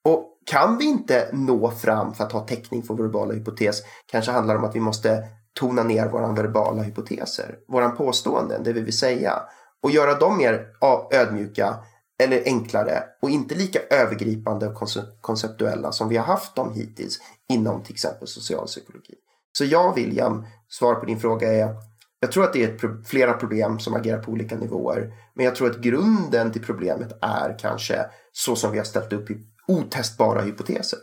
[0.05, 4.33] Och kan vi inte nå fram för att ha täckning för vår verbala hypotes kanske
[4.33, 5.25] handlar det om att vi måste
[5.61, 9.43] tona ner våra verbala hypoteser, våra påståenden, det vi vill säga
[9.83, 10.67] och göra dem mer
[11.13, 11.77] ödmjuka
[12.23, 14.89] eller enklare och inte lika övergripande och
[15.21, 19.15] konceptuella som vi har haft dem hittills inom till exempel socialpsykologi.
[19.53, 21.75] Så jag William, svar på din fråga är
[22.21, 25.13] jag tror att det är flera problem som agerar på olika nivåer.
[25.35, 29.29] Men jag tror att grunden till problemet är kanske så som vi har ställt upp
[29.67, 30.99] otestbara hypoteser.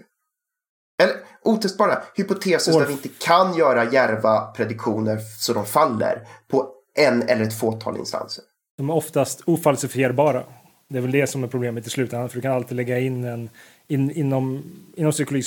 [1.03, 2.79] Eller otestbara hypoteser Orf.
[2.79, 7.97] där vi inte kan göra järva prediktioner så de faller på en eller ett fåtal
[7.97, 8.43] instanser.
[8.75, 10.43] De är oftast ofalsifierbara.
[10.87, 12.29] Det är väl det som är problemet i slutändan.
[12.29, 13.49] För du kan alltid lägga in en...
[13.87, 14.63] In, inom,
[14.95, 15.43] inom psykologi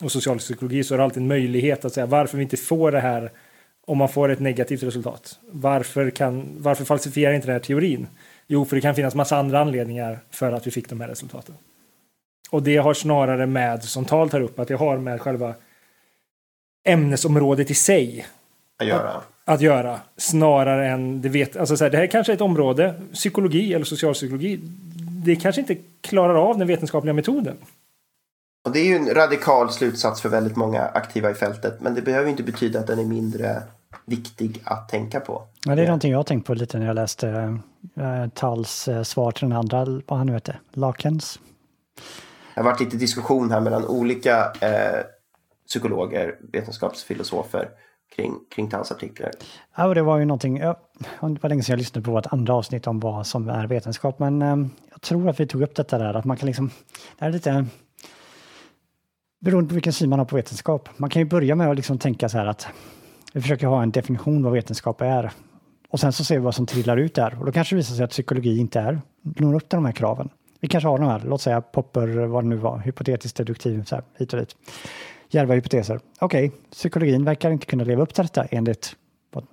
[0.00, 3.00] och socialpsykologi så är det alltid en möjlighet att säga varför vi inte får det
[3.00, 3.32] här
[3.86, 5.38] om man får ett negativt resultat.
[5.50, 8.06] Varför, kan, varför falsifierar inte den här teorin?
[8.46, 11.54] Jo, för det kan finnas massa andra anledningar för att vi fick de här resultaten.
[12.50, 15.54] Och det har snarare med, som Tal tar upp, att det har med själva
[16.84, 18.26] ämnesområdet i sig
[18.78, 19.22] att göra.
[19.44, 21.56] att göra snarare än det vet.
[21.56, 24.60] Alltså så här, det här kanske är ett område, psykologi eller socialpsykologi.
[25.24, 27.56] Det kanske inte klarar av den vetenskapliga metoden.
[28.64, 31.80] Och det är ju en radikal slutsats för väldigt många aktiva i fältet.
[31.80, 33.62] Men det behöver inte betyda att den är mindre
[34.04, 35.42] viktig att tänka på.
[35.64, 37.58] Ja, det är någonting jag har tänkt på lite när jag läste
[37.96, 41.38] äh, Talls äh, svar till den andra, vad han nu heter, Lakens.
[42.54, 45.04] Det har varit lite diskussion här mellan olika eh,
[45.68, 47.68] psykologer, vetenskapsfilosofer
[48.16, 49.30] kring, kring hans artiklar.
[49.76, 50.76] Ja, och det var ju någonting, det
[51.20, 54.42] var länge sedan jag lyssnade på vårt andra avsnitt om vad som är vetenskap, men
[54.42, 54.56] eh,
[54.90, 56.70] jag tror att vi tog upp detta där, att man kan liksom,
[57.18, 57.66] det är lite
[59.40, 60.88] beroende på vilken syn man har på vetenskap.
[60.96, 62.66] Man kan ju börja med att liksom tänka så här att
[63.32, 65.32] vi försöker ha en definition vad vetenskap är.
[65.88, 67.38] Och sen så ser vi vad som trillar ut där.
[67.40, 69.92] Och då kanske det visar sig att psykologi inte är, når upp till de här
[69.92, 70.28] kraven.
[70.60, 73.94] Vi kanske har de här, låt säga Popper, vad det nu var, hypotetiskt deduktiv, så
[73.94, 74.56] här, hit och dit.
[75.32, 76.00] Djärva hypoteser.
[76.18, 78.96] Okej, okay, psykologin verkar inte kunna leva upp till detta enligt
[79.30, 79.46] vad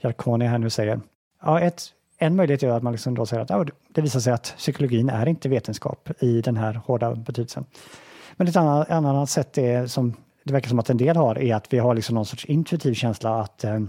[0.00, 1.00] Jarkoni här nu säger.
[1.42, 1.82] Ja, ett,
[2.18, 5.08] en möjlighet är att man liksom då säger att ja, det visar sig att psykologin
[5.08, 7.64] är inte vetenskap i den här hårda betydelsen.
[8.36, 10.14] Men ett annat, annat sätt är som
[10.44, 12.94] det verkar som att en del har är att vi har liksom någon sorts intuitiv
[12.94, 13.80] känsla att eh,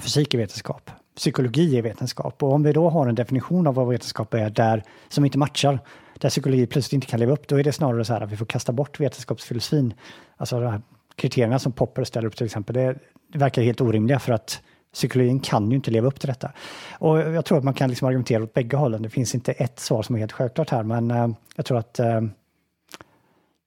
[0.00, 3.88] fysik är vetenskap, psykologi är vetenskap och om vi då har en definition av vad
[3.88, 5.78] vetenskap är där som inte matchar,
[6.20, 8.36] där psykologi plötsligt inte kan leva upp, då är det snarare så här att vi
[8.36, 9.94] får kasta bort vetenskapsfilosofin.
[10.36, 10.80] Alltså de här
[11.16, 12.98] kriterierna som Popper ställer upp till exempel, det,
[13.32, 16.52] det verkar helt orimliga för att psykologin kan ju inte leva upp till detta.
[16.98, 19.02] Och jag tror att man kan liksom argumentera åt bägge hållen.
[19.02, 21.98] Det finns inte ett svar som är helt självklart här, men eh, jag tror att
[21.98, 22.20] eh,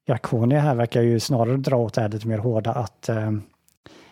[0.06, 3.32] Jakonia här verkar ju snarare dra åt det här lite mer hårda att eh,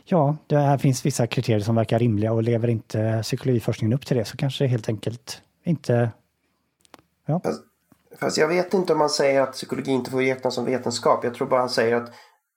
[0.05, 4.17] ja, det här finns vissa kriterier som verkar rimliga och lever inte psykologiforskningen upp till
[4.17, 6.11] det så kanske det helt enkelt inte...
[7.25, 7.41] Ja.
[7.43, 7.61] Alltså,
[8.19, 11.23] Fast, jag vet inte om man säger att psykologi inte får räknas som vetenskap.
[11.23, 12.13] Jag tror bara han säger att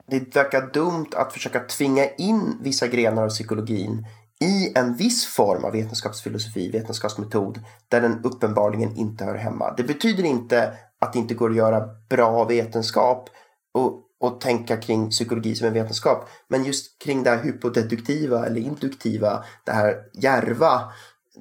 [0.07, 4.07] det verkar dumt att försöka tvinga in vissa grenar av psykologin
[4.41, 9.75] i en viss form av vetenskapsfilosofi, vetenskapsmetod, där den uppenbarligen inte hör hemma.
[9.77, 13.31] Det betyder inte att det inte går att göra bra vetenskap
[13.75, 16.29] och, och tänka kring psykologi som en vetenskap.
[16.49, 20.93] Men just kring det här hypodeduktiva eller induktiva, det här järva,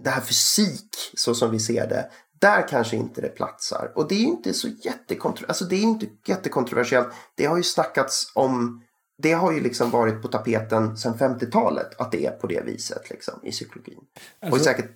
[0.04, 2.10] det här fysik så som vi ser det.
[2.40, 3.92] Där kanske inte det platsar.
[3.96, 7.08] Och det är inte så jättekontro alltså det är inte jättekontroversiellt.
[7.36, 8.84] Det har ju snackats om
[9.22, 13.10] det har ju liksom varit på tapeten sedan 50-talet att det är på det viset
[13.10, 14.00] liksom, i psykologin.
[14.40, 14.92] Alltså, och säkert...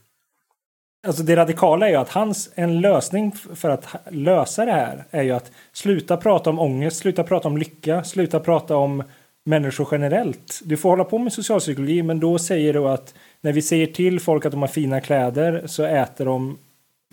[1.07, 5.23] alltså det radikala är ju att hans, en lösning för att lösa det här är
[5.23, 9.03] ju att sluta prata om ångest, sluta prata om lycka, sluta prata om
[9.45, 10.61] människor generellt.
[10.63, 14.19] Du får hålla på med socialpsykologi men då säger du att när vi säger till
[14.19, 16.57] folk att de har fina kläder så äter de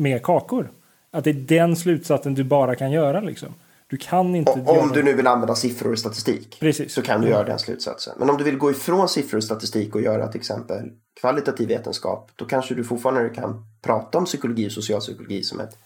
[0.01, 0.71] mer kakor.
[1.11, 3.49] Att det är den slutsatsen du bara kan göra liksom.
[3.87, 4.53] Du kan inte...
[4.53, 6.57] Om, om du nu vill använda siffror och statistik.
[6.61, 6.93] Precis.
[6.93, 8.15] Så kan du göra den slutsatsen.
[8.19, 12.31] Men om du vill gå ifrån siffror och statistik och göra till exempel kvalitativ vetenskap.
[12.37, 15.79] Då kanske du fortfarande kan prata om psykologi och socialpsykologi som ett,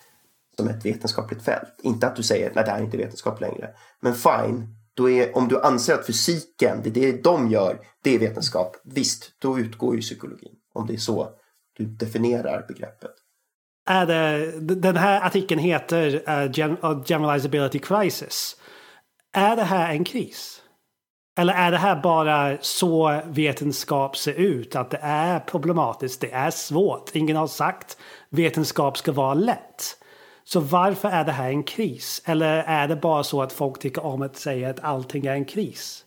[0.56, 1.80] som ett vetenskapligt fält.
[1.82, 3.70] Inte att du säger nej det här är inte vetenskap längre.
[4.00, 4.76] Men fine.
[4.94, 8.76] Då är, om du anser att fysiken, det är det de gör, det är vetenskap.
[8.84, 10.54] Visst, då utgår ju psykologin.
[10.72, 11.28] Om det är så
[11.76, 13.23] du definierar begreppet
[13.86, 18.56] är det, den här artikeln heter uh, Generalizability Crisis.
[19.32, 20.62] Är det här en kris?
[21.38, 24.76] Eller är det här bara så vetenskap ser ut?
[24.76, 27.10] Att det är problematiskt, det är svårt.
[27.16, 27.96] Ingen har sagt
[28.30, 29.96] vetenskap ska vara lätt.
[30.44, 32.22] Så varför är det här en kris?
[32.24, 35.44] Eller är det bara så att folk tycker om att säga att allting är en
[35.44, 36.03] kris?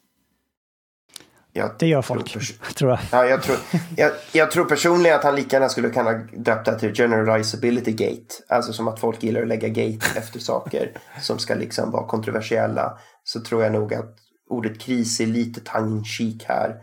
[1.58, 2.42] Jag det gör folk, tror,
[2.76, 3.00] tror jag.
[3.12, 3.58] Ja, jag, tror,
[3.96, 8.36] jag, jag, tror personligen att han lika gärna skulle kunna döpt det till generalizability gate.
[8.48, 10.92] Alltså som att folk gillar att lägga gate efter saker
[11.22, 12.98] som ska liksom vara kontroversiella.
[13.24, 14.16] Så tror jag nog att
[14.50, 16.76] ordet kris är lite tongue in här.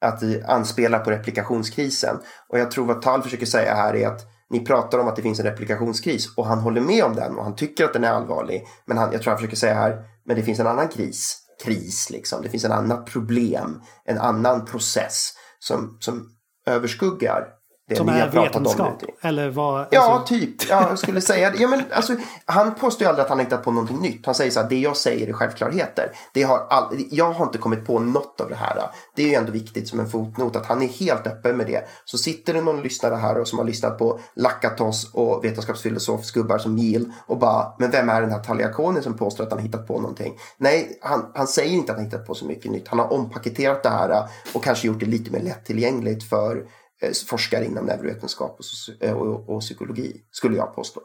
[0.00, 2.16] Att anspela på replikationskrisen.
[2.48, 5.22] Och jag tror vad Tal försöker säga här är att ni pratar om att det
[5.22, 8.10] finns en replikationskris och han håller med om den och han tycker att den är
[8.10, 8.66] allvarlig.
[8.84, 12.10] Men han, jag tror han försöker säga här, men det finns en annan kris kris.
[12.10, 12.42] Liksom.
[12.42, 16.30] Det finns en annat problem, en annan process som, som
[16.66, 17.57] överskuggar
[17.88, 19.02] det som är vetenskap?
[19.20, 19.96] Eller vad, alltså...
[19.96, 20.68] Ja, typ.
[20.68, 21.58] Ja, jag skulle säga det.
[21.58, 24.26] Ja, men, alltså, han påstår ju aldrig att han hittat på någonting nytt.
[24.26, 26.12] Han säger så här, det jag säger är självklarheter.
[26.32, 26.96] Det har all...
[27.10, 28.82] Jag har inte kommit på något av det här.
[29.14, 31.88] Det är ju ändå viktigt som en fotnot att han är helt öppen med det.
[32.04, 36.58] Så sitter det någon lyssnare här och som har lyssnat på Lakatos och vetenskapsfilosof gubbar
[36.58, 39.66] som Neil och bara, men vem är den här Taliakoni som påstår att han har
[39.66, 40.38] hittat på någonting?
[40.56, 42.88] Nej, han, han säger inte att han hittat på så mycket nytt.
[42.88, 46.64] Han har ompaketerat det här och kanske gjort det lite mer lättillgängligt för
[47.00, 51.00] Eh, forskare inom neurovetenskap och, eh, och, och, psykologi, skulle jag påstå.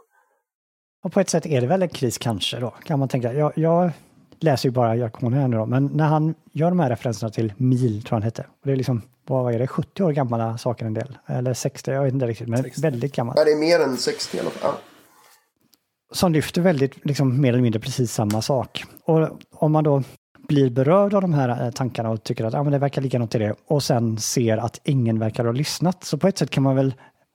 [1.03, 3.33] Och på ett sätt är det väl en kris kanske då, kan man tänka.
[3.33, 3.91] Jag, jag
[4.39, 7.53] läser ju bara jargongen här nu då, men när han gör de här referenserna till
[7.57, 10.85] mil, tror han hette, och det är liksom, vad är det, 70 år gamla saker
[10.85, 12.81] en del, eller 60, jag vet inte riktigt, men 60.
[12.81, 13.39] väldigt gammalt.
[13.39, 14.71] Ja, det är mer än 60 i alla fall.
[14.73, 16.15] Ja.
[16.15, 18.83] som lyfter väldigt, liksom, mer eller mindre precis samma sak.
[19.05, 20.03] Och om man då
[20.47, 23.19] blir berörd av de här eh, tankarna och tycker att ah, men det verkar ligga
[23.19, 26.49] något i det och sen ser att ingen verkar ha lyssnat, så på ett sätt
[26.49, 26.93] kan man väl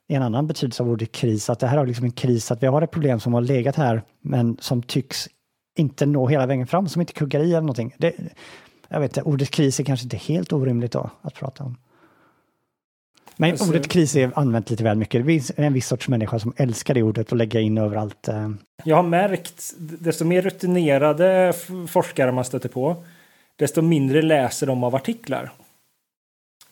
[0.09, 2.63] i en annan betydelse av ordet kris, att det här har liksom en kris, att
[2.63, 5.29] vi har ett problem som har legat här, men som tycks
[5.79, 7.95] inte nå hela vägen fram, som inte kuggar i eller någonting.
[7.99, 8.15] Det,
[8.89, 11.77] jag vet inte, ordet kris är kanske inte helt orimligt då att prata om.
[13.41, 15.21] Men Alltså- ordet kris är använt lite väl mycket.
[15.21, 18.29] Det finns en viss sorts människa som älskar det ordet och lägger in överallt.
[18.29, 18.51] eh,
[18.85, 21.53] Jag har märkt, desto mer rutinerade
[21.89, 22.97] forskare man stöter på,
[23.57, 25.51] desto mindre läser de av artiklar.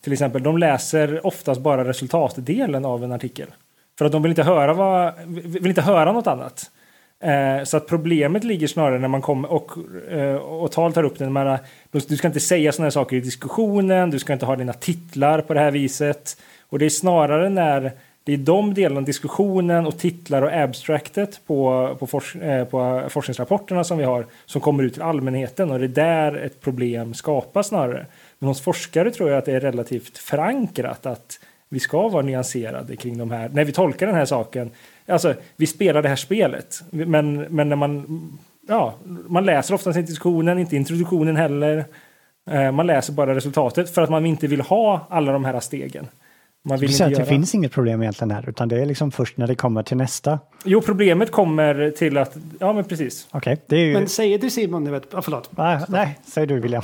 [0.01, 3.47] Till exempel, de läser oftast bara resultatdelen av en artikel.
[3.97, 6.71] För att de vill inte höra, vad, vill inte höra något annat.
[7.23, 9.71] Eh, så att problemet ligger snarare när man kommer och,
[10.11, 11.25] eh, och tal tar upp det.
[11.29, 11.57] när man-
[12.07, 15.41] Du ska inte säga sådana här saker i diskussionen, du ska inte ha dina titlar
[15.41, 16.37] på det här viset.
[16.69, 17.91] Och det är snarare när
[18.23, 23.83] det är de delarna, diskussionen och titlar och abstractet på, på, forsk, eh, på forskningsrapporterna
[23.83, 27.67] som vi har som kommer ut till allmänheten och det är där ett problem skapas
[27.67, 28.05] snarare.
[28.39, 32.95] Men hos forskare tror jag att det är relativt förankrat att vi ska vara nyanserade
[32.95, 34.71] kring de här, när vi tolkar den här saken.
[35.07, 38.21] Alltså, vi spelar det här spelet, men, men när man,
[38.67, 38.93] ja,
[39.27, 41.85] man läser oftast inte diskussionen, inte introduktionen heller.
[42.49, 46.07] Eh, Man läser bara resultatet för att man inte vill ha alla de här stegen.
[46.67, 47.25] Man vill Vi inte att det göra...
[47.25, 50.39] finns inget problem egentligen här, utan det är liksom först när det kommer till nästa.
[50.63, 52.37] Jo, problemet kommer till att...
[52.59, 53.27] Ja, men precis.
[53.31, 53.93] Okej, det är ju...
[53.93, 55.49] Men säger du Simon, nu vet, ah, förlåt.
[55.57, 56.83] nej, nej, säger du William.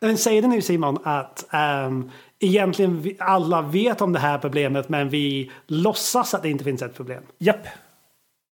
[0.00, 1.46] Men säger du nu Simon att
[1.86, 6.64] um, egentligen vi, alla vet om det här problemet men vi låtsas att det inte
[6.64, 7.22] finns ett problem?
[7.38, 7.66] Japp.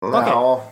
[0.01, 0.65] Ja,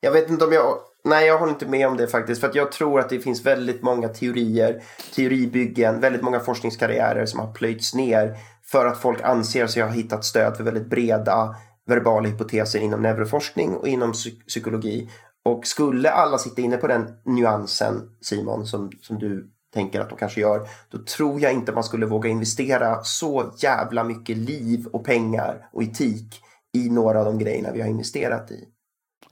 [0.00, 0.78] jag vet inte om jag...
[1.04, 2.40] Nej, jag håller inte med om det faktiskt.
[2.40, 4.82] För att jag tror att det finns väldigt många teorier,
[5.14, 8.36] teoribyggen, väldigt många forskningskarriärer som har plöjts ner
[8.70, 13.74] för att folk anser sig ha hittat stöd för väldigt breda verbala hypoteser inom neuroforskning
[13.76, 14.12] och inom
[14.48, 15.08] psykologi.
[15.44, 20.18] Och skulle alla sitta inne på den nyansen, Simon, som, som du tänker att de
[20.18, 25.04] kanske gör, då tror jag inte man skulle våga investera så jävla mycket liv och
[25.04, 26.42] pengar och etik
[26.76, 28.64] i några av de grejerna vi har investerat i.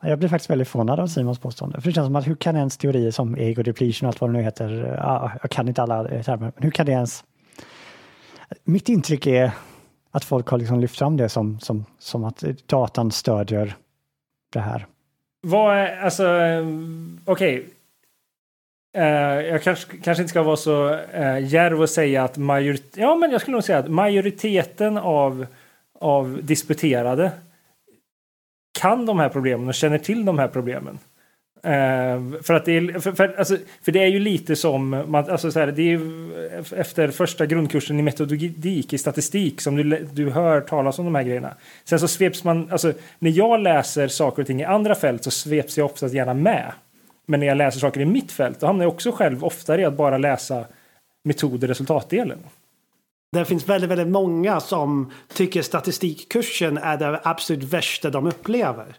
[0.02, 1.80] Jag blir faktiskt väldigt förvånad av Simons påstående.
[1.80, 4.30] För det känns som att hur kan ens teorier som ego depletion och allt vad
[4.30, 4.98] det nu heter,
[5.42, 7.24] jag kan inte alla termer, men hur kan det ens...
[8.64, 9.50] Mitt intryck är
[10.10, 13.76] att folk har liksom lyft fram det som, som, som att datan stödjer
[14.52, 14.86] det här.
[15.40, 16.00] Vad är...
[16.00, 16.24] Alltså...
[17.24, 17.58] okej.
[17.58, 17.72] Okej.
[18.96, 22.94] Uh, jag kanske, kanske inte ska vara så eh, uh, djärv och säga att majorit...
[22.96, 25.46] Ja, men jag skulle nog säga att majoriteten av,
[26.00, 27.30] av disputerade
[28.78, 30.98] kan de här problemen och känner till de här problemen.
[31.66, 35.30] Uh, för att det är, för, för, alltså, för det är ju lite som, man,
[35.30, 36.30] alltså så här, det är ju
[36.76, 41.22] efter första grundkursen i metodik i statistik som du, du hör talas om de här
[41.22, 41.54] grejerna.
[41.84, 45.30] Sen så sveps man, alltså när jag läser saker och ting i andra fält så
[45.30, 46.72] sveps jag oftast gärna med.
[47.26, 49.84] Men när jag läser saker i mitt fält då hamnar jag också själv oftare i
[49.84, 50.64] att bara läsa
[51.24, 52.38] metod och resultatdelen.
[53.32, 58.96] Det finns väldigt, väldigt många som tycker statistikkursen är det absolut värsta de upplever.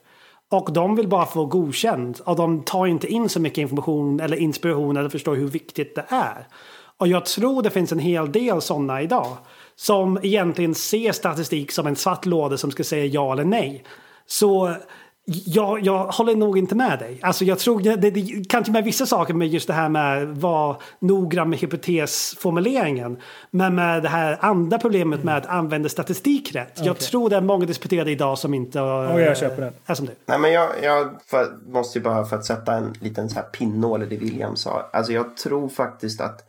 [0.50, 4.38] Och de vill bara få godkänt och de tar inte in så mycket information eller
[4.38, 6.48] inspiration eller förstår hur viktigt det är.
[6.98, 9.38] Och jag tror det finns en hel del sådana idag
[9.76, 13.84] som egentligen ser statistik som en svart låda som ska säga ja eller nej.
[14.26, 14.76] Så
[15.30, 17.20] jag, jag håller nog inte med dig.
[17.22, 20.78] Alltså jag tror det, det, kanske med vissa saker med just det här med vara
[21.00, 23.22] noggrann med hypotesformuleringen.
[23.52, 26.72] Men med det här andra problemet med att använda statistik rätt.
[26.76, 27.08] Jag Okej.
[27.08, 29.74] tror det är många disputerade idag som inte Och jag köper den.
[29.86, 30.12] är som du.
[30.26, 33.44] Nej, men jag, jag för, måste ju bara för att sätta en liten så här
[33.44, 34.90] pinnål i det William sa.
[34.94, 36.40] Alltså jag tror faktiskt att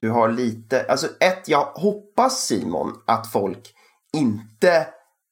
[0.00, 3.74] du har lite, alltså ett, jag hoppas Simon att folk
[4.12, 4.86] inte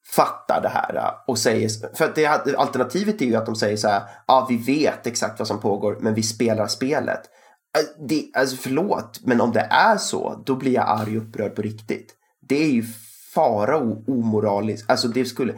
[0.09, 3.87] fattar det här äh, och säger, för det, alternativet är ju att de säger så
[3.87, 7.21] här, ja vi vet exakt vad som pågår men vi spelar spelet.
[7.77, 11.55] Äh, det, alltså förlåt, men om det är så, då blir jag arg och upprörd
[11.55, 12.13] på riktigt.
[12.49, 12.83] Det är ju
[13.33, 15.53] fara och omoraliskt, alltså det skulle,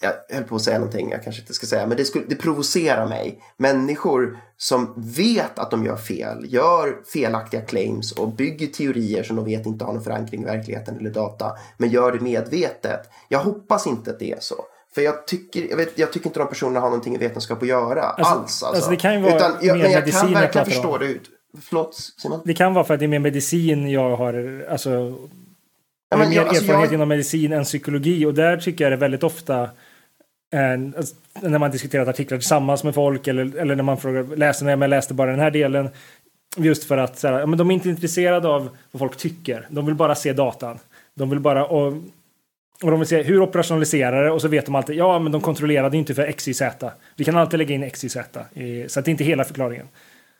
[0.00, 2.34] jag höll på att säga någonting jag kanske inte ska säga, men det, skulle, det
[2.34, 3.42] provocerar mig.
[3.56, 9.44] Människor som vet att de gör fel, gör felaktiga claims och bygger teorier som de
[9.44, 13.00] vet inte har någon förankring i verkligheten eller data, men gör det medvetet.
[13.28, 14.64] Jag hoppas inte att det är så.
[14.94, 17.68] För jag tycker, jag, vet, jag tycker inte de personerna har någonting i vetenskap att
[17.68, 18.40] göra Alltså- alls.
[18.40, 18.66] Alltså.
[18.66, 21.06] alltså det kan ju vara Utan, jag, mer men jag medicin kan verkligen förstå det.
[21.06, 21.22] Ut.
[21.62, 22.40] Förlåt Simon?
[22.44, 25.14] Det kan vara för att det är mer medicin jag har, alltså
[26.08, 28.92] jag har mer jag- alltså, erfarenhet jag- inom medicin än psykologi och där tycker jag
[28.92, 29.70] det väldigt ofta
[30.54, 34.70] Eh, alltså, när man diskuterat artiklar tillsammans med folk eller, eller när man frågar läsarna,
[34.70, 35.88] jag läste bara den här delen.
[36.56, 39.66] Just för att så här, men de är inte intresserade av vad folk tycker.
[39.70, 40.78] De vill bara se datan.
[41.14, 41.64] De vill bara...
[41.66, 41.86] Och,
[42.82, 45.40] och de vill se hur operationaliserar det och så vet de alltid, ja men de
[45.40, 46.90] kontrollerade inte för x, y, z.
[47.16, 48.24] Vi kan alltid lägga in x, y, z.
[48.88, 49.88] Så att det är inte hela förklaringen.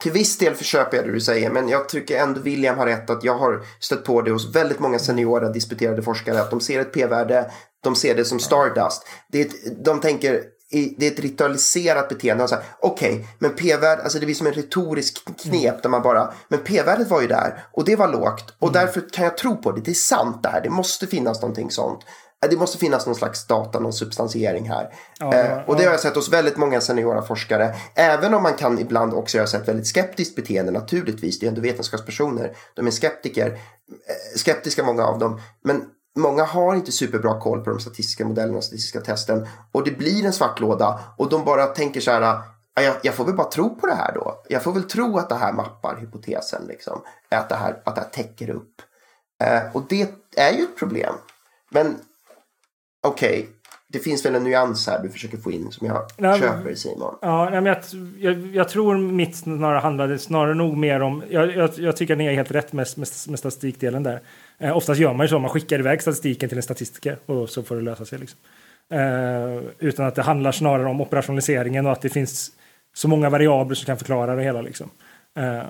[0.02, 3.10] Till viss del förköper jag det du säger, men jag tycker ändå William har rätt
[3.10, 6.80] att jag har stött på det hos väldigt många seniora disputerade forskare att de ser
[6.80, 7.50] ett p-värde,
[7.84, 9.06] de ser det som stardust.
[9.32, 12.44] Det är ett, de tänker det är ett ritualiserat beteende.
[12.80, 16.58] Okej, okay, men p-värdet, alltså det blir som en retorisk knep där man bara, men
[16.58, 18.72] p-värdet var ju där och det var lågt och mm.
[18.72, 19.80] därför kan jag tro på det.
[19.80, 22.00] Det är sant det här, det måste finnas någonting sånt.
[22.40, 24.94] Det måste finnas någon slags data, någon substansiering här.
[25.18, 27.74] Ja, eh, och det har jag sett hos väldigt många seniora forskare.
[27.94, 31.38] Även om man kan ibland också, jag har sett väldigt skeptiskt beteende naturligtvis.
[31.38, 32.56] Det är ändå vetenskapspersoner.
[32.74, 33.46] De är skeptiker.
[33.46, 35.40] Eh, skeptiska många av dem.
[35.64, 35.84] Men
[36.16, 39.48] många har inte superbra koll på de statistiska modellerna och statistiska testen.
[39.72, 41.00] Och det blir en svart låda.
[41.16, 42.40] Och de bara tänker så här.
[42.74, 44.42] Jag, jag, får väl bara tro på det här då.
[44.48, 46.62] Jag får väl tro att det här mappar hypotesen.
[46.68, 47.02] Liksom.
[47.28, 48.82] Att, det här, att det här täcker upp.
[49.42, 51.14] Eh, och det är ju ett problem.
[51.70, 51.98] Men
[53.08, 53.46] okej, okay,
[53.92, 57.14] det finns väl en nyans här du försöker få in som jag nej, köper Simon.
[57.22, 57.82] Ja, nej, men jag,
[58.18, 62.18] jag, jag, tror mitt snarare handlade snarare nog mer om, jag, jag, jag tycker att
[62.18, 64.20] ni är helt rätt med, med, med statistikdelen där.
[64.58, 67.62] Eh, oftast gör man ju så, man skickar iväg statistiken till en statistiker och så
[67.62, 68.18] får det lösa sig.
[68.18, 68.38] Liksom.
[68.90, 72.50] Eh, utan att det handlar snarare om operationaliseringen och att det finns
[72.94, 74.62] så många variabler som kan förklara det hela.
[74.62, 74.90] Liksom.
[75.36, 75.62] Eh,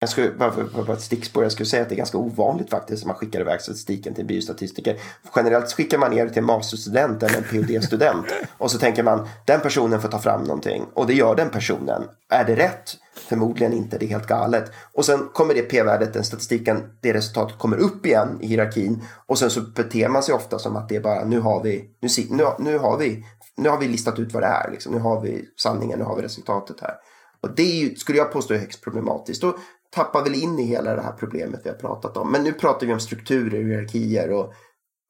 [0.00, 3.02] jag skulle, bara för ett stickspår, jag skulle säga att det är ganska ovanligt faktiskt
[3.02, 4.96] att man skickar iväg statistiken till en biostatistiker.
[5.36, 8.26] Generellt skickar man ner det till en masterstudent eller en PhD-student
[8.58, 12.02] och så tänker man den personen får ta fram någonting och det gör den personen.
[12.30, 12.96] Är det rätt?
[13.14, 14.72] Förmodligen inte, det är helt galet.
[14.92, 19.38] Och sen kommer det p-värdet, den statistiken, det resultatet kommer upp igen i hierarkin och
[19.38, 22.08] sen så beter man sig ofta som att det är bara nu har vi, nu,
[22.30, 23.24] nu, nu har vi,
[23.56, 24.92] nu har vi listat ut vad det är, liksom.
[24.92, 26.94] nu har vi sanningen, nu har vi resultatet här.
[27.40, 29.44] Och det ju, skulle jag påstå är högst problematiskt.
[29.44, 29.56] Och
[29.90, 32.32] tappar väl in i hela det här problemet vi har pratat om.
[32.32, 34.52] Men nu pratar vi om strukturer, hierarkier och,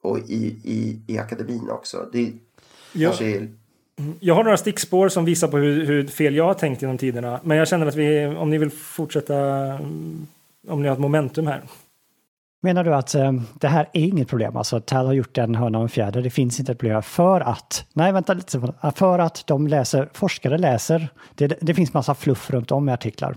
[0.02, 2.08] och i, i, i akademin också.
[2.12, 2.32] Det
[2.92, 3.12] ja.
[3.20, 3.48] är...
[4.20, 7.40] Jag har några stickspår som visar på hur, hur, fel jag har tänkt genom tiderna.
[7.44, 9.34] Men jag känner att vi, om ni vill fortsätta,
[10.68, 11.62] om ni har ett momentum här.
[12.62, 14.56] Menar du att eh, det här är inget problem?
[14.56, 16.22] Alltså Tal har gjort en hörna och en fjäder.
[16.22, 20.58] Det finns inte ett problem för att, nej vänta lite, för att de läser, forskare
[20.58, 23.36] läser, det, det finns massa fluff runt om i artiklar.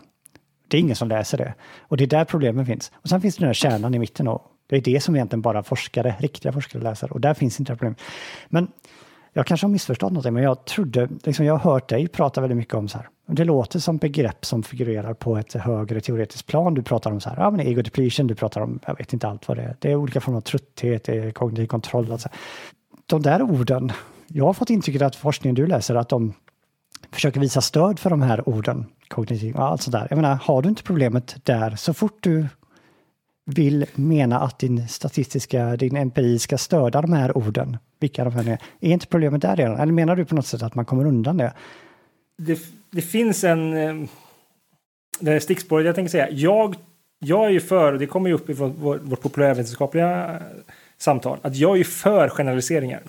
[0.72, 1.54] Det är ingen som läser det.
[1.80, 2.92] Och det är där problemen finns.
[2.96, 5.42] Och sen finns det den här kärnan i mitten och det är det som egentligen
[5.42, 8.02] bara forskare, riktiga forskare läser och där finns inte det problemet.
[8.50, 8.68] Men
[9.34, 12.58] jag kanske har missförstått någonting, men jag trodde, liksom jag har hört dig prata väldigt
[12.58, 13.08] mycket om så här.
[13.28, 16.74] Det låter som begrepp som figurerar på ett högre teoretiskt plan.
[16.74, 19.28] Du pratar om så här, ja men ego depletion, du pratar om, jag vet inte
[19.28, 19.76] allt vad det är.
[19.80, 22.12] Det är olika former av trötthet, det är kognitiv kontroll.
[22.12, 22.30] Alltså.
[23.06, 23.92] De där orden,
[24.28, 26.34] jag har fått intrycket att forskningen du läser, att de
[27.12, 30.08] försöker visa stöd för de här orden kognitiv och allt sådär.
[30.10, 32.48] Jag menar, har du inte problemet där så fort du
[33.46, 38.50] vill mena att din statistiska, din empiri ska stödja de här orden, vilka de här
[38.50, 39.80] är, är inte problemet där redan?
[39.80, 41.54] Eller menar du på något sätt att man kommer undan det?
[42.38, 42.60] Det,
[42.92, 43.74] det finns en...
[43.74, 44.10] Eh,
[45.20, 46.30] det här stickspåret jag tänker säga.
[46.32, 46.76] Jag,
[47.20, 50.42] jag är ju för, och det kommer ju upp i vårt, vårt populärvetenskapliga eh,
[50.98, 53.02] samtal, att jag är ju för generaliseringar.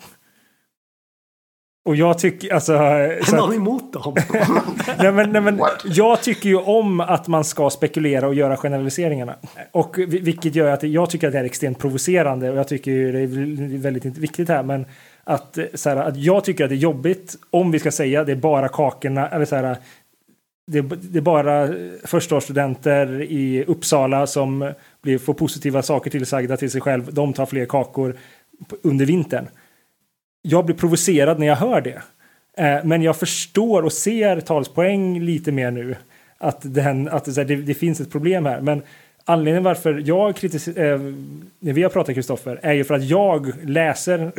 [1.85, 2.73] Och jag tycker alltså...
[2.73, 4.15] Är någon emot dem?
[4.97, 9.35] nej, men, nej, men, jag tycker ju om att man ska spekulera och göra generaliseringarna.
[9.71, 13.11] Och vilket gör att jag tycker att det är extremt provocerande och jag tycker ju
[13.11, 14.63] det är väldigt viktigt här.
[14.63, 14.85] Men
[15.23, 18.31] att, så här, att jag tycker att det är jobbigt om vi ska säga det
[18.31, 19.77] är bara kakorna eller så här,
[20.67, 21.69] det, det är bara
[22.03, 27.13] förstaårsstudenter i Uppsala som blir, får positiva saker tillsagda till sig själv.
[27.13, 28.15] De tar fler kakor
[28.83, 29.47] under vintern
[30.45, 32.01] jag blir provocerad när jag hör det.
[32.57, 35.95] Eh, men jag förstår och ser talspoäng lite mer nu.
[36.37, 38.61] Att, den, att det, det finns ett problem här.
[38.61, 38.81] Men
[39.25, 40.99] anledningen varför jag kritiserar, eh,
[41.59, 44.31] när vi har pratat Kristoffer, är ju för att jag läser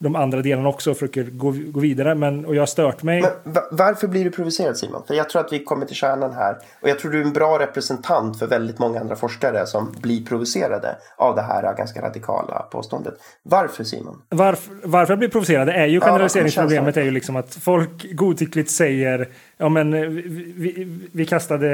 [0.00, 2.14] de andra delarna också och försöker gå, gå vidare.
[2.14, 3.22] Men, och jag har stört mig.
[3.22, 5.02] Men, varför blir du provocerad Simon?
[5.06, 6.56] För jag tror att vi kommer till kärnan här.
[6.80, 10.24] Och jag tror du är en bra representant för väldigt många andra forskare som blir
[10.24, 13.14] provocerade av det här ganska radikala påståendet.
[13.42, 14.22] Varför Simon?
[14.28, 19.28] Varför, varför jag blir provocerad är ju generaliseringsproblemet är ju liksom att folk godtyckligt säger
[19.56, 21.68] ja men vi, vi, vi kastade,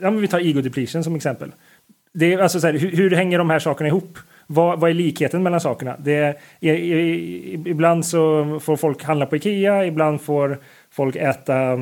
[0.00, 1.52] ja men vi tar ego depletion som exempel.
[2.12, 4.18] Det är alltså så här, hur, hur hänger de här sakerna ihop?
[4.52, 5.96] Vad, vad är likheten mellan sakerna?
[5.98, 10.58] Det är, i, i, ibland så får folk handla på Ikea, ibland får
[10.90, 11.72] folk äta,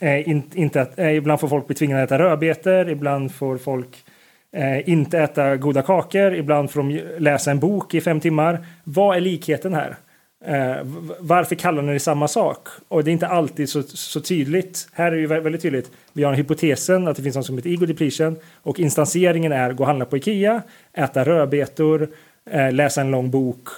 [0.00, 4.04] äh, in, inte, äh, ibland får folk bli tvingade att äta rödbetor, ibland får folk
[4.52, 8.66] äh, inte äta goda kakor, ibland får de läsa en bok i fem timmar.
[8.84, 9.96] Vad är likheten här?
[10.44, 10.76] Eh,
[11.18, 12.68] varför kallar ni det samma sak?
[12.88, 14.88] Och det är inte alltid så, så tydligt.
[14.92, 15.90] Här är det ju väldigt tydligt.
[16.12, 19.82] Vi har hypotesen att det finns något som heter ego depletion och instanseringen är gå
[19.82, 20.62] och handla på Ikea,
[20.92, 22.08] äta rödbetor,
[22.50, 23.68] eh, läsa en lång bok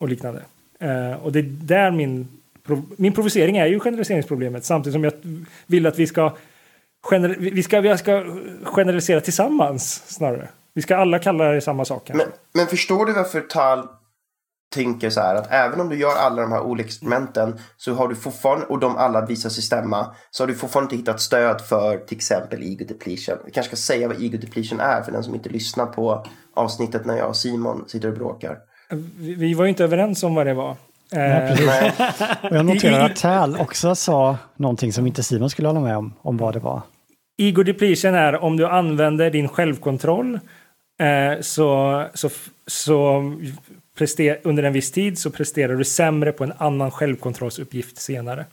[0.00, 0.42] och liknande.
[0.80, 2.28] Eh, och det är där min,
[2.66, 5.12] prov- min provocering är ju generaliseringsproblemet samtidigt som jag
[5.66, 6.32] vill att vi ska,
[7.02, 8.24] gener, vi ska, vi ska
[8.64, 10.48] generalisera tillsammans snarare.
[10.74, 12.10] Vi ska alla kalla det samma sak.
[12.14, 13.88] Men, men förstår du varför Tal
[14.74, 18.08] tänker så här att även om du gör alla de här olika experimenten så har
[18.08, 21.60] du fortfarande, och de alla visar sig stämma, så har du fortfarande inte hittat stöd
[21.60, 23.38] för till exempel ego depletion.
[23.44, 27.06] Vi kanske ska säga vad ego depletion är för den som inte lyssnar på avsnittet
[27.06, 28.58] när jag och Simon sitter och bråkar.
[29.18, 30.70] Vi, var ju inte överens om vad det var.
[31.12, 31.92] Eh, Nej,
[32.42, 36.14] Och jag noterar att Tal också sa någonting som inte Simon skulle hålla med om,
[36.22, 36.82] om vad det var.
[37.38, 40.34] Ego depletion är om du använder din självkontroll
[41.00, 42.30] eh, så, så,
[42.66, 43.22] så
[43.98, 48.46] prester, under en viss tid så presterar du sämre på en annan självkontrollsuppgift senare.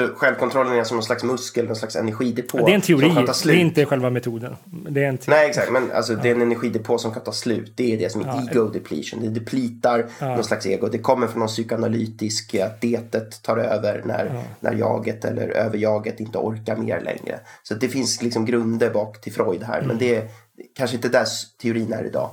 [0.00, 2.66] så självkontrollen är som någon slags muskel, någon slags energidepå.
[2.66, 4.56] det är en teori, det är inte själva metoden.
[4.64, 5.72] Det är en te- Nej, exakt.
[5.72, 7.72] Men alltså, det är en energidepå som kan ta slut.
[7.76, 8.42] Det är det som är Ja.
[8.50, 9.20] ego depletion.
[9.22, 10.88] Det deplitar någon slags ego.
[10.88, 16.38] Det kommer från någon psykoanalytisk, att detet tar över när, när jaget eller överjaget inte
[16.38, 17.40] orkar mer längre.
[17.62, 19.76] Så det finns liksom grunder bak till Freud här.
[19.78, 19.88] Mm.
[19.88, 20.28] Men det är
[20.76, 21.26] kanske inte där
[21.62, 22.30] teorin är idag.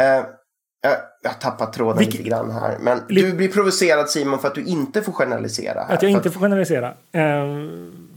[0.00, 0.24] Eh,
[0.82, 2.78] jag, jag har tappat tråden Vilk- lite grann här.
[2.80, 5.80] Men Li- du blir provocerad Simon för att du inte får generalisera.
[5.84, 5.94] Här.
[5.94, 6.88] Att jag inte får generalisera.
[7.12, 7.44] Eh,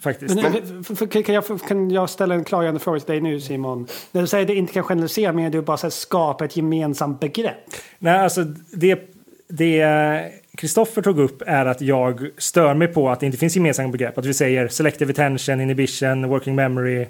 [0.01, 0.35] faktiskt.
[0.35, 3.87] Men, för- för- kan, jag, kan jag ställa en klargörande fråga till dig nu Simon?
[4.11, 6.57] När du säger att du inte kan generalisera menar du bara så här, skapa ett
[6.57, 7.55] gemensamt begrepp?
[7.99, 8.43] Nej, alltså
[8.73, 8.99] det,
[9.47, 13.89] det Kristoffer tog upp är att jag stör mig på att det inte finns gemensamma
[13.89, 14.17] begrepp.
[14.17, 17.07] Att vi säger selective attention, inhibition, working memory,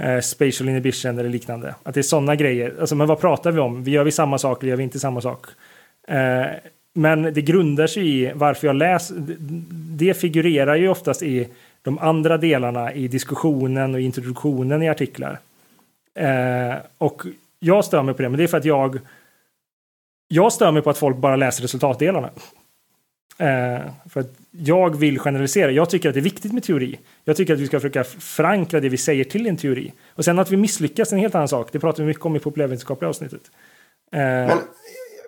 [0.00, 1.74] eh, spatial inhibition eller liknande.
[1.82, 2.74] Att det är sådana grejer.
[2.80, 3.84] Alltså, men vad pratar vi om?
[3.84, 5.46] Vi gör vi samma sak eller gör vi inte samma sak?
[6.08, 6.46] Eh,
[6.92, 9.16] men det grundar sig i varför jag läser.
[9.96, 11.48] Det figurerar ju oftast i
[11.82, 15.38] de andra delarna i diskussionen och introduktionen i artiklar.
[16.14, 17.22] Eh, och
[17.58, 18.98] jag stör mig på det, men det är för att jag
[20.28, 22.30] jag stör mig på att folk bara läser resultatdelarna.
[23.38, 25.70] Eh, för att jag vill generalisera.
[25.70, 26.98] Jag tycker att det är viktigt med teori.
[27.24, 29.92] Jag tycker att vi ska försöka förankra det vi säger till en teori.
[30.14, 31.68] Och sen att vi misslyckas är en helt annan sak.
[31.72, 33.40] Det pratar vi mycket om i populärvetenskapliga avsnittet.
[34.12, 34.58] Eh, Men,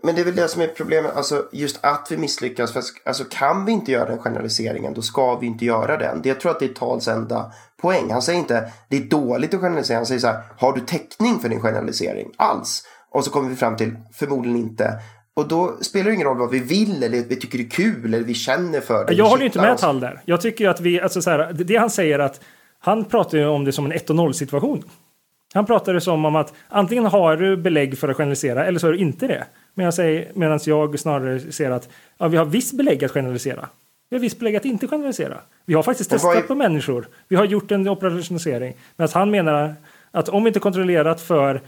[0.03, 2.73] men det är väl det som är problemet, alltså just att vi misslyckas.
[2.73, 6.23] För, alltså, kan vi inte göra den generaliseringen, då ska vi inte göra den.
[6.23, 7.53] Det, jag tror att det är Tals enda
[7.83, 8.11] poäng.
[8.11, 9.97] Han säger inte det är dåligt att generalisera.
[9.97, 12.83] Han säger så här, har du täckning för din generalisering alls?
[13.11, 15.01] Och så kommer vi fram till, förmodligen inte.
[15.39, 18.15] Och då spelar det ingen roll vad vi vill eller vi tycker det är kul
[18.15, 19.15] eller vi känner för det.
[19.15, 19.79] jag håller ju inte med.
[19.79, 20.21] Tall där.
[20.25, 22.41] Jag tycker att vi, alltså så här, det han säger att
[22.79, 24.83] han pratar ju om det som en 1 och 0 situation.
[25.55, 28.87] Han pratar det som om att antingen har du belägg för att generalisera eller så
[28.87, 29.45] har du inte det.
[29.75, 33.69] Men jag säger, medan jag snarare ser att ja, vi har viss belägg att generalisera.
[34.11, 35.39] Vi har viss belägg att inte generalisera.
[35.65, 37.09] Vi har faktiskt testat är- på människor.
[37.29, 38.75] Vi har gjort en operationalisering.
[38.97, 39.75] Men han menar
[40.11, 41.61] att om vi inte kontrollerat för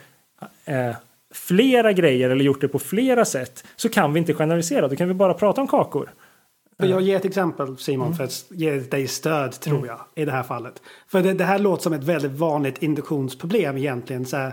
[0.65, 0.95] eh,
[1.35, 4.89] flera grejer eller gjort det på flera sätt så kan vi inte generalisera.
[4.89, 6.11] Då kan vi bara prata om kakor.
[6.77, 10.43] Jag ger ett exempel Simon för att ge dig stöd tror jag i det här
[10.43, 10.83] fallet.
[11.09, 14.27] För det, det här låter som ett väldigt vanligt induktionsproblem egentligen.
[14.27, 14.53] Så här,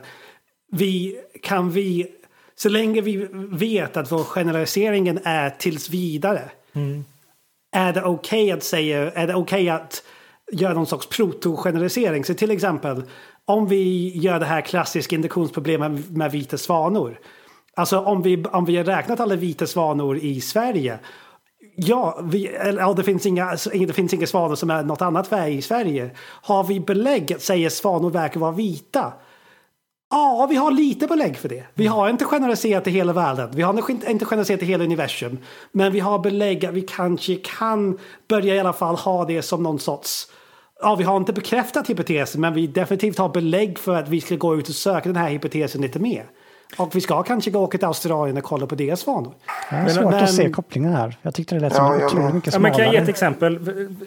[0.71, 2.07] vi, kan vi,
[2.55, 6.41] så länge vi vet att vår generaliseringen är tills vidare.
[7.71, 10.03] Är det okej att säga, är det okej att
[10.51, 12.23] göra någon sorts protogeneralisering?
[12.23, 13.03] Så till exempel
[13.47, 17.19] om vi gör det här klassiska induktionsproblemet med vita svanor.
[17.75, 20.99] Alltså om vi, om vi har räknat alla vita svanor i Sverige.
[21.75, 25.27] Ja, vi, eller, ja det, finns inga, det finns inga svanor som är något annat
[25.27, 26.11] färg i Sverige.
[26.19, 29.13] Har vi belägg att säga svanor verkar vara vita?
[30.09, 31.63] Ja, vi har lite belägg för det.
[31.73, 33.49] Vi har inte generaliserat i hela världen.
[33.53, 35.37] Vi har inte generaliserat i hela universum.
[35.71, 39.63] Men vi har belägg att vi kanske kan börja i alla fall ha det som
[39.63, 40.27] någon sorts...
[40.81, 44.35] Ja, vi har inte bekräftat hypotesen men vi definitivt har belägg för att vi ska
[44.35, 46.25] gå ut och söka den här hypotesen lite mer.
[46.77, 49.33] Och vi ska kanske gå åka till Australien och kolla på deras svanor.
[49.71, 51.17] Jag har svårt men- att se kopplingen här.
[51.21, 52.33] Jag tyckte det lät Ja, som jag otroligt med.
[52.33, 53.59] mycket Ja, men kan jag ge ett exempel?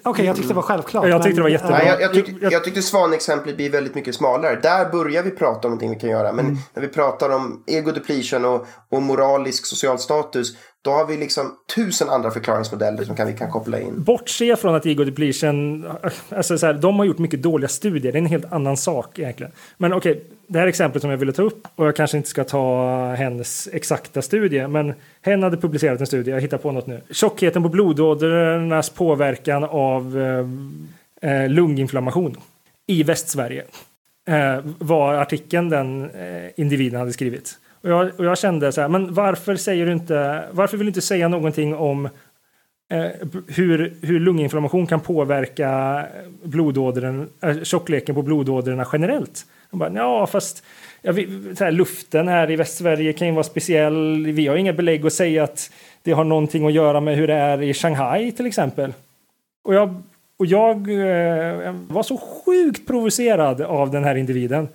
[0.02, 1.04] Okej, jag tyckte det var självklart.
[1.04, 1.76] Ja, jag tyckte det var jättebra.
[1.78, 4.60] Nej, jag, jag, tyck, Jag- tyckte svanexemplet blir väldigt mycket smalare.
[4.62, 6.32] Där börjar vi prata om någonting vi kan göra.
[6.32, 10.52] Men när vi pratar om ego depletion och, och moralisk social status.
[10.82, 14.02] Då har vi liksom tusen andra förklaringsmodeller som kan, vi kan koppla in.
[14.02, 15.86] Bortse från att ego depletion,
[16.28, 19.18] alltså så här, de har gjort mycket dåliga studier, det är en helt annan sak
[19.18, 19.52] egentligen.
[19.76, 22.44] Men okej, det här exemplet som jag ville ta upp, och jag kanske inte ska
[22.44, 27.00] ta hennes exakta studie, men hen hade publicerat en studie, jag hittar på något nu.
[27.10, 30.18] Tjockheten på blodådrornas påverkan av
[31.22, 32.36] eh, eh lunginflammation
[32.86, 33.64] i Västsverige
[34.28, 37.58] eh, var artikeln den eh, individen hade skrivit.
[37.82, 40.90] Och jag, och jag kände så här, men varför säger du inte, varför vill du
[40.90, 42.08] inte säga någonting om
[42.90, 43.06] eh,
[43.48, 46.04] hur, hur lunginflammation kan påverka
[46.42, 49.46] blodådren, äh, tjockleken på blodådrorna generellt.
[49.70, 50.64] De bara, ja, fast
[51.02, 54.26] ja, vi, så här, luften här i Västsverige kan ju vara speciell.
[54.26, 55.70] Vi har inga belägg att säga att
[56.02, 58.92] det har någonting att göra med hur det är i Shanghai till exempel.
[59.62, 60.02] Och jag,
[60.36, 64.68] och jag eh, var så sjukt provocerad av den här individen.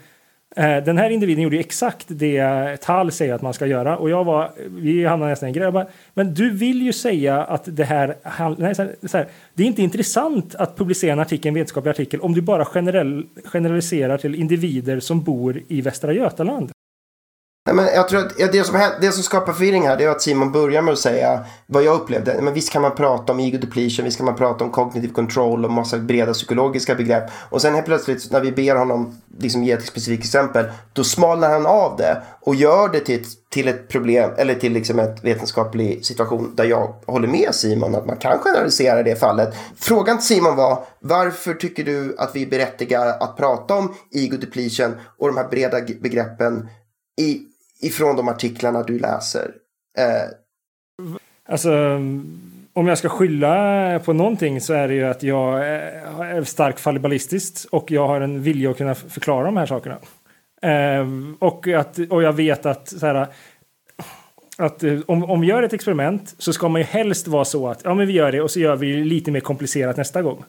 [0.57, 4.23] Eh, den här individen gjorde exakt det Tal säger att man ska göra och jag
[4.23, 5.87] var, vi hamnade nästan i en.
[6.13, 8.15] Men du vill ju säga att det här,
[8.57, 12.33] nej, så här, det är inte intressant att publicera en artikel, en vetenskaplig artikel, om
[12.33, 16.71] du bara generell, generaliserar till individer som bor i Västra Götaland.
[17.67, 20.21] Nej, men jag tror att det som, det som skapar förvirring här det är att
[20.21, 22.41] Simon börjar med att säga vad jag upplevde.
[22.41, 25.65] Men visst kan man prata om ego depletion, visst kan man prata om cognitive control
[25.65, 27.23] och massa breda psykologiska begrepp.
[27.49, 31.49] Och sen helt plötsligt när vi ber honom liksom ge ett specifikt exempel, då smalnar
[31.49, 35.23] han av det och gör det till ett, till ett problem eller till liksom ett
[35.23, 39.55] vetenskaplig situation där jag håller med Simon att man kan generalisera det fallet.
[39.77, 44.37] Frågan till Simon var varför tycker du att vi är berättigade att prata om ego
[44.37, 46.69] depletion och de här breda begreppen
[47.21, 47.41] i
[47.79, 49.51] ifrån de artiklarna du läser?
[49.97, 50.29] Eh.
[51.49, 51.99] Alltså,
[52.73, 57.67] om jag ska skylla på någonting så är det ju att jag är starkt fallibilistisk
[57.71, 59.97] och jag har en vilja att kunna förklara de här sakerna.
[60.61, 61.07] Eh,
[61.39, 63.27] och, att, och jag vet att så här,
[64.57, 67.67] att eh, om, om vi gör ett experiment så ska man ju helst vara så
[67.67, 70.43] att ja, men vi gör det och så gör vi lite mer komplicerat nästa gång.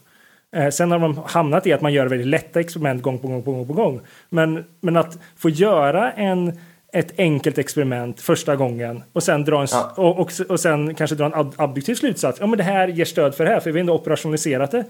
[0.57, 3.43] Eh, sen har man hamnat i att man gör väldigt lätta experiment gång på gång
[3.43, 4.01] på gång på gång.
[4.29, 6.59] Men, men att få göra en
[6.93, 9.93] ett enkelt experiment första gången och sen, dra en, ja.
[9.97, 12.39] och, och, och sen kanske dra en abduktiv slutsats.
[12.41, 14.85] Ja, men det här ger stöd för det här, för vi har ändå operationaliserat det.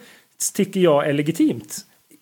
[0.54, 1.78] tycker jag är legitimt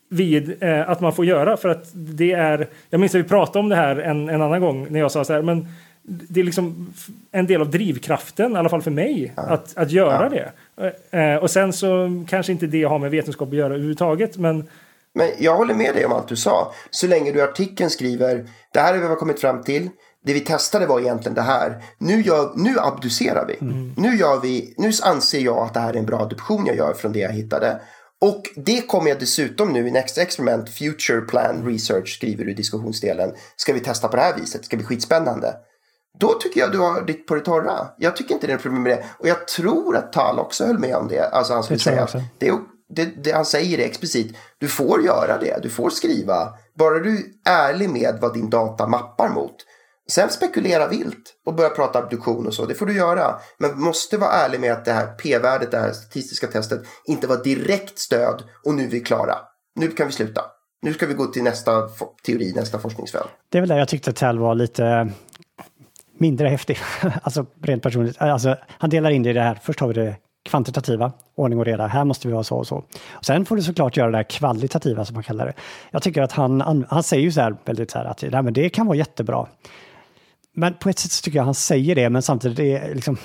[0.08, 2.68] vid eh, att man får göra för att det är.
[2.90, 5.24] Jag minns att vi pratade om det här en, en annan gång när jag sa
[5.24, 5.68] så här, men
[6.06, 6.92] det är liksom
[7.32, 9.42] en del av drivkraften, i alla fall för mig, ja.
[9.42, 10.52] att, att göra ja.
[10.80, 11.18] det.
[11.18, 14.64] Eh, och sen så kanske inte det har med vetenskap att göra överhuvudtaget, men
[15.14, 16.72] men jag håller med dig om allt du sa.
[16.90, 19.90] Så länge du i artikeln skriver det här är vad vi har kommit fram till.
[20.24, 21.84] Det vi testade var egentligen det här.
[21.98, 23.56] Nu, gör, nu abducerar vi.
[23.60, 23.94] Mm.
[23.96, 24.74] Nu, gör vi.
[24.78, 27.32] nu anser jag att det här är en bra adoption jag gör från det jag
[27.32, 27.80] hittade.
[28.20, 32.54] Och det kommer jag dessutom nu i Next Experiment Future Plan Research skriver du i
[32.54, 33.32] diskussionsdelen.
[33.56, 34.60] Ska vi testa på det här viset?
[34.60, 35.54] Det ska bli skitspännande.
[36.18, 37.88] Då tycker jag du har ditt på det torra.
[37.98, 39.04] Jag tycker inte det är något problem med det.
[39.18, 41.28] Och jag tror att Tal också höll med om det.
[41.28, 42.08] Alltså han skulle säga
[42.38, 42.52] det
[42.94, 44.36] det, det, han säger det explicit.
[44.64, 46.48] Du får göra det, du får skriva.
[46.78, 49.54] Bara du är ärlig med vad din data mappar mot.
[50.10, 53.34] Sen spekulera vilt och börja prata abduktion och så, det får du göra.
[53.58, 57.44] Men måste vara ärlig med att det här p-värdet, det här statistiska testet, inte var
[57.44, 59.38] direkt stöd och nu är vi klara.
[59.76, 60.42] Nu kan vi sluta.
[60.82, 61.88] Nu ska vi gå till nästa
[62.26, 63.28] teori, nästa forskningsfält.
[63.48, 65.12] Det är väl där jag tyckte Tell var lite
[66.18, 66.78] mindre häftig.
[67.22, 68.16] alltså rent personligt.
[68.18, 69.58] Alltså, han delar in det i det här.
[69.62, 72.76] Först har vi det kvantitativa, ordning och reda, här måste vi vara så och så.
[73.10, 75.54] Och sen får du såklart göra det här kvalitativa som man kallar det.
[75.90, 78.52] Jag tycker att han, han säger ju så här väldigt så här att nej, men
[78.52, 79.46] det kan vara jättebra.
[80.52, 83.16] Men på ett sätt så tycker jag han säger det, men samtidigt är liksom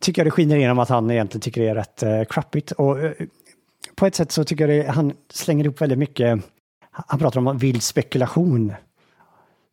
[0.00, 2.72] tycker jag det skiner igenom att han egentligen tycker det är rätt eh, crappigt.
[2.72, 3.12] Och eh,
[3.94, 6.40] på ett sätt så tycker jag det, han slänger ihop väldigt mycket,
[6.90, 8.74] han pratar om vild spekulation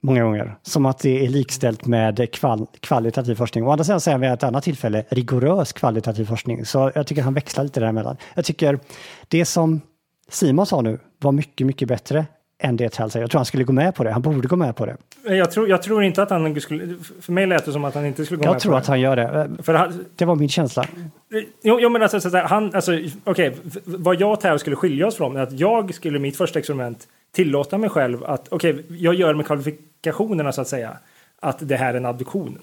[0.03, 0.55] många gånger.
[0.61, 3.63] Som att det är likställt med kval kvalitativ forskning.
[3.63, 6.65] Å andra sidan säger han vid ett annat tillfälle rigorös kvalitativ forskning.
[6.65, 8.17] Så jag tycker han växlar lite däremellan.
[8.33, 8.79] Jag tycker
[9.27, 9.81] det som
[10.29, 12.25] Simon sa nu var mycket, mycket bättre
[12.59, 13.23] än det Tell säger.
[13.23, 14.11] Jag tror han skulle gå med på det.
[14.11, 14.97] Han borde gå med på det.
[15.23, 16.95] Jag tror, jag tror inte att han skulle...
[17.21, 18.55] För mig lät det som att han inte skulle gå jag med på det.
[18.55, 19.63] Jag tror att han gör det.
[19.63, 20.85] För han, det var min känsla.
[21.63, 22.91] Jo, jo men alltså, så där, han, alltså
[23.23, 23.51] okej, okay,
[23.85, 27.07] vad jag och Tell skulle skilja oss från är att jag skulle mitt första experiment
[27.35, 29.45] tillåta mig själv att, okej, okay, jag gör med
[30.03, 30.97] kvalifikationerna så att säga,
[31.41, 32.59] att det här är en abduktion.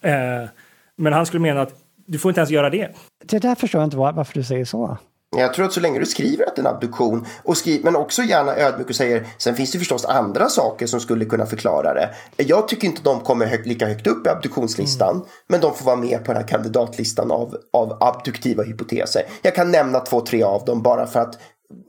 [0.00, 0.48] Eh,
[0.96, 1.74] men han skulle mena att
[2.06, 2.94] du får inte ens göra det.
[3.24, 4.98] Det där förstår jag inte varför du säger så.
[5.36, 7.96] Jag tror att så länge du skriver att det är en abduktion, och skriv, men
[7.96, 11.94] också gärna ödmjuk och säger sen finns det förstås andra saker som skulle kunna förklara
[11.94, 12.14] det.
[12.36, 15.26] Jag tycker inte de kommer högt, lika högt upp i abduktionslistan, mm.
[15.48, 19.22] men de får vara med på den här kandidatlistan av, av abduktiva hypoteser.
[19.42, 21.38] Jag kan nämna två, tre av dem bara för att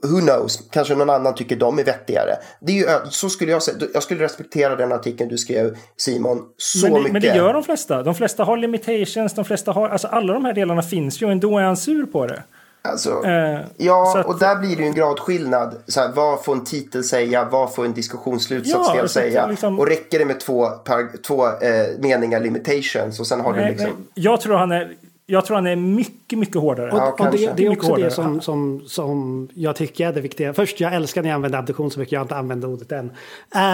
[0.02, 2.36] Who knows, kanske någon annan tycker de är vettigare.
[2.60, 6.42] Det är ju, så skulle jag säga, jag skulle respektera den artikeln du skrev Simon
[6.56, 7.12] så men det, mycket.
[7.12, 8.02] Men det gör de flesta.
[8.02, 11.32] De flesta har limitations, de flesta har, alltså alla de här delarna finns ju och
[11.32, 12.42] ändå är han sur på det.
[12.82, 15.74] Alltså, eh, ja, att, och där blir det ju en gradskillnad.
[15.86, 17.48] Så här, vad får en titel säga?
[17.50, 19.46] Vad får en diskussionsslutsats ja, säga?
[19.46, 23.20] Liksom, och räcker det med två, par, två eh, meningar limitations?
[23.20, 23.90] Och sen har nej, du liksom...
[23.90, 24.96] Nej, jag tror han är
[25.30, 26.88] jag tror han är mycket, mycket hårdare.
[26.92, 30.20] Ja, och, och det, det, är också det som, som, som jag tycker är det
[30.20, 30.54] viktiga.
[30.54, 32.12] Först, jag älskar när jag använder abduktion så mycket.
[32.12, 33.12] Jag har inte använt ordet än.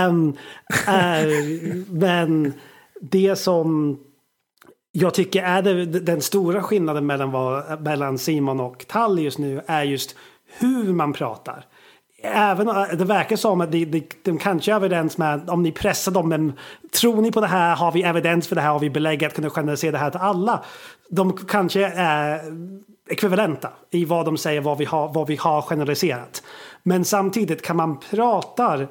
[0.08, 2.52] Um, uh, men
[3.00, 3.98] det som
[4.92, 9.60] jag tycker är det, den stora skillnaden mellan, vad, mellan Simon och Tall just nu
[9.66, 10.16] är just
[10.58, 11.66] hur man pratar.
[12.34, 15.72] Även eh, det verkar som att de, de, de kanske är överens med om ni
[15.72, 16.52] pressar dem, men
[17.00, 19.34] tror ni på det här, har vi evidens för det här, har vi belägg att
[19.34, 20.64] kunna generalisera det här till alla?
[21.08, 22.40] De kanske är
[23.08, 26.42] ekvivalenta i vad de säger, vad vi har, vad vi har generaliserat.
[26.82, 28.86] Men samtidigt kan man prata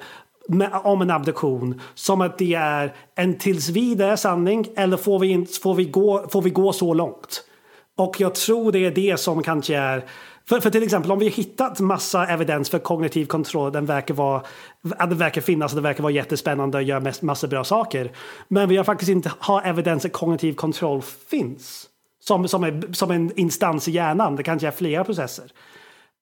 [0.48, 5.28] med, om en abduktion som att det är en tills vidare sanning eller får vi,
[5.28, 7.44] in, får, vi gå, får vi gå så långt?
[7.98, 10.06] Och jag tror det är det som kanske är
[10.50, 14.42] för, för till exempel om vi hittat massa evidens för kognitiv kontroll, den verkar vara,
[14.98, 18.12] att det verkar finnas och det verkar vara jättespännande och göra massa bra saker.
[18.48, 21.90] Men vi har faktiskt inte har evidens att kognitiv kontroll finns.
[22.20, 25.52] Som, som, är, som en instans i hjärnan, det kanske är flera processer.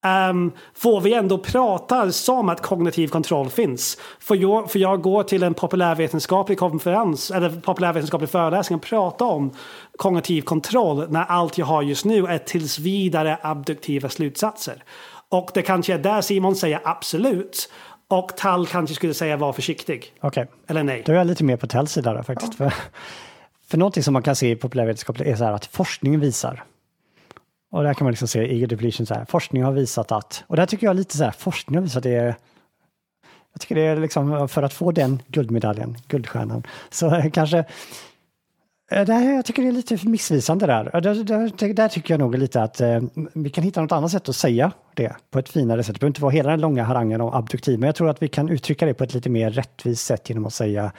[0.06, 3.98] Um, får vi ändå prata som att kognitiv kontroll finns.
[4.20, 9.52] För jag, för jag går till en populärvetenskaplig konferens eller populärvetenskaplig föreläsning och pratar om
[9.98, 14.84] kognitiv kontroll när allt jag har just nu är tills vidare abduktiva slutsatser.
[15.30, 17.70] Och det kanske är där Simon säger absolut.
[18.08, 20.14] Och Tall kanske skulle säga var försiktig.
[20.22, 20.44] Okej.
[20.44, 20.56] Okay.
[20.68, 21.04] Eller nej.
[21.06, 22.54] Då är jag lite mer på Talls sida där faktiskt.
[22.60, 22.70] Ja.
[22.70, 22.74] För,
[23.68, 26.64] för någonting som man kan se i populärvetenskap är så här att forskningen visar
[27.74, 29.26] och där kan man liksom se eager depletion så här.
[29.26, 32.04] Forskning har visat att, och där tycker jag lite så här, forskning har visat att
[32.04, 32.36] det är,
[33.54, 37.58] jag tycker det är liksom för att få den guldmedaljen, guldstjärnan, så kanske
[38.92, 41.02] eh, där, jag tycker det är lite missvisande där.
[41.02, 43.02] Där, där, där tycker jag nog lite att eh,
[43.34, 45.96] vi kan hitta något annat sätt att säga det på ett finare sätt.
[45.96, 48.28] Det behöver inte vara hela den långa harangen om abduktiv, men jag tror att vi
[48.28, 50.92] kan uttrycka det på ett lite mer rättvist sätt genom att säga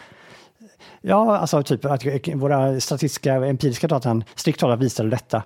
[1.07, 5.43] Ja, alltså typ att våra statistiska empiriska datan strikt talat visar detta.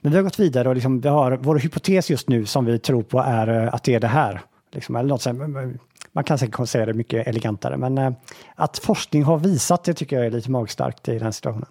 [0.00, 2.78] Men vi har gått vidare och liksom, vi har vår hypotes just nu som vi
[2.78, 4.40] tror på är eh, att det är det här.
[4.72, 5.32] Liksom, eller något eh,
[6.12, 8.12] man kan säkert säga det mycket elegantare, men eh,
[8.54, 11.68] att forskning har visat det tycker jag är lite magstarkt i den här situationen.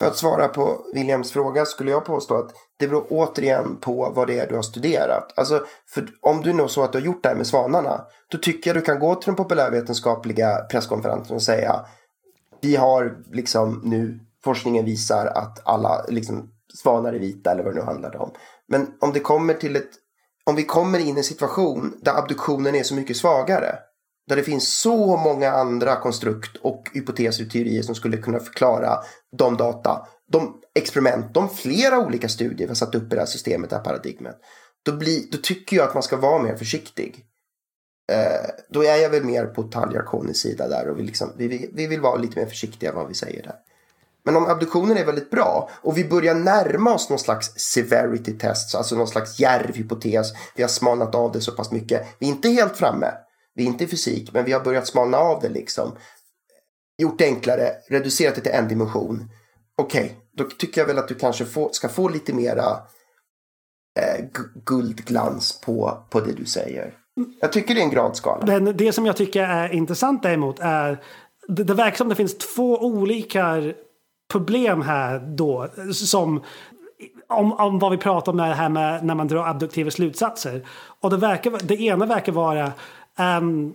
[0.00, 4.26] För att svara på Williams fråga skulle jag påstå att det beror återigen på vad
[4.26, 5.32] det är du har studerat.
[5.36, 8.00] Alltså, för om du är så att du har gjort det här med svanarna,
[8.30, 11.84] då tycker jag du kan gå till den populärvetenskapliga presskonferensen och säga
[12.60, 17.80] vi har liksom nu, forskningen visar att alla liksom, svanar är vita eller vad det
[17.80, 18.32] nu handlar om.
[18.68, 19.90] Men om det kommer till ett,
[20.44, 23.78] om vi kommer in i en situation där abduktionen är så mycket svagare,
[24.28, 28.98] där det finns så många andra konstrukt och hypoteser och teorier som skulle kunna förklara
[29.38, 33.26] de data, de experiment, de flera olika studier vi har satt upp i det här
[33.26, 34.36] systemet, det här paradigmet.
[34.82, 37.24] Då, blir, då tycker jag att man ska vara mer försiktig.
[38.08, 41.86] Eh, då är jag väl mer på Taljarkonis sida där och vi, liksom, vi, vi
[41.86, 43.56] vill vara lite mer försiktiga vad vi säger där.
[44.24, 48.74] Men om abduktionen är väldigt bra och vi börjar närma oss någon slags severity test,
[48.74, 50.32] alltså någon slags djärv hypotes.
[50.56, 52.06] Vi har smalnat av det så pass mycket.
[52.18, 53.12] Vi är inte helt framme.
[53.54, 55.96] Vi är inte i fysik, men vi har börjat smalna av det liksom.
[56.98, 59.30] Gjort det enklare, reducerat det till en dimension.
[59.76, 62.80] Okej, okay, då tycker jag väl att du kanske få, ska få lite mera
[63.98, 64.24] eh,
[64.64, 66.94] guldglans på, på det du säger.
[67.40, 68.46] Jag tycker det är en gradskala.
[68.46, 70.98] Den, det som jag tycker är intressant däremot är
[71.48, 73.72] det, det verkar som det finns två olika
[74.32, 76.42] problem här då som
[77.28, 80.66] om, om vad vi pratar om det här med när man drar abduktiva slutsatser.
[81.00, 82.72] Och det, verkar, det ena verkar vara
[83.18, 83.74] um,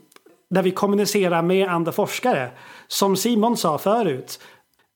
[0.50, 2.52] när vi kommunicerar med andra forskare.
[2.88, 4.40] Som Simon sa förut.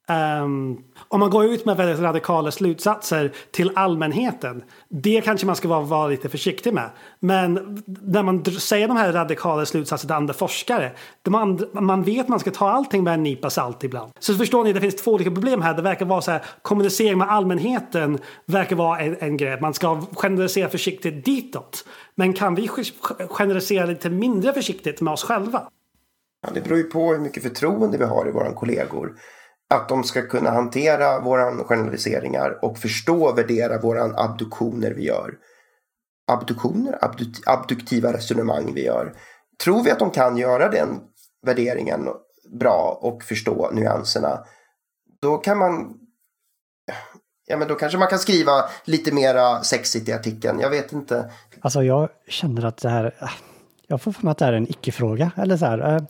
[0.09, 4.63] Um, om man går ut med väldigt radikala slutsatser till allmänheten.
[4.89, 6.89] Det kanske man ska vara, vara lite försiktig med.
[7.19, 10.91] Men när man säger de här radikala slutsatserna till andra forskare.
[11.29, 14.11] Man, man vet att man ska ta allting med en nypa salt ibland.
[14.19, 15.73] Så förstår ni, det finns två olika problem här.
[15.73, 19.61] Det verkar vara så här, kommunicering med allmänheten verkar vara en, en grej.
[19.61, 21.85] Man ska generalisera försiktigt ditåt.
[22.15, 22.69] Men kan vi
[23.29, 25.61] generalisera lite mindre försiktigt med oss själva?
[26.41, 29.13] Ja, det beror ju på hur mycket förtroende vi har i våra kollegor
[29.69, 35.33] att de ska kunna hantera våra generaliseringar och förstå och värdera våra abduktioner vi gör.
[36.31, 36.97] Abduktioner?
[37.01, 39.13] Abduk abduktiva resonemang vi gör.
[39.63, 40.99] Tror vi att de kan göra den
[41.45, 42.09] värderingen
[42.59, 44.43] bra och förstå nyanserna,
[45.21, 45.99] då kan man
[47.49, 48.51] Ja, men då kanske man kan skriva
[48.83, 50.59] lite mera sexigt i artikeln.
[50.59, 51.31] Jag vet inte.
[51.61, 53.29] Alltså jag känner att det här,
[53.87, 55.31] jag får för mig att det här är en icke-fråga.
[55.37, 56.01] Eller så här, eh,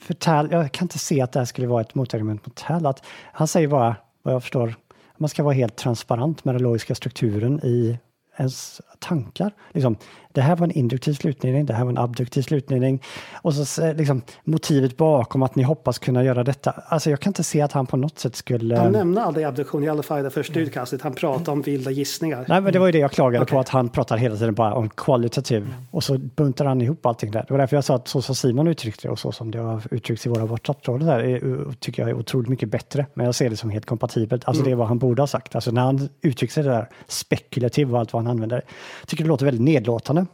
[0.00, 2.86] för Tal, jag kan inte se att det här skulle vara ett motargument mot Tal.
[2.86, 4.74] Att han säger bara, vad jag förstår,
[5.18, 7.98] man ska vara helt transparent med den logiska strukturen i
[8.36, 9.52] ens tankar.
[9.72, 9.96] Liksom,
[10.36, 13.02] det här var en induktiv slutledning, det här var en abduktiv slutledning.
[13.42, 16.70] Och så liksom, motivet bakom att ni hoppas kunna göra detta.
[16.70, 18.76] Alltså jag kan inte se att han på något sätt skulle...
[18.76, 21.02] Han nämnde aldrig abduktion, i alla fall i det första utkastet.
[21.02, 22.44] Han pratade om vilda gissningar.
[22.48, 23.54] Nej, men det var ju det jag klagade okay.
[23.54, 25.74] på, att han pratar hela tiden bara om kvalitativ.
[25.90, 27.44] Och så buntar han ihop allting där.
[27.48, 29.58] Det var därför jag sa att så som Simon uttryckte det och så som det
[29.58, 33.06] har uttryckts i våra WhatsApp-trådar där, tycker jag är otroligt mycket bättre.
[33.14, 34.44] Men jag ser det som helt kompatibelt.
[34.44, 34.70] Alltså mm.
[34.70, 35.54] det är vad han borde ha sagt.
[35.54, 38.62] Alltså när han uttrycker sig det där spekulativ och allt vad han använder.
[39.06, 40.25] Tycker det låter väldigt nedlåtande.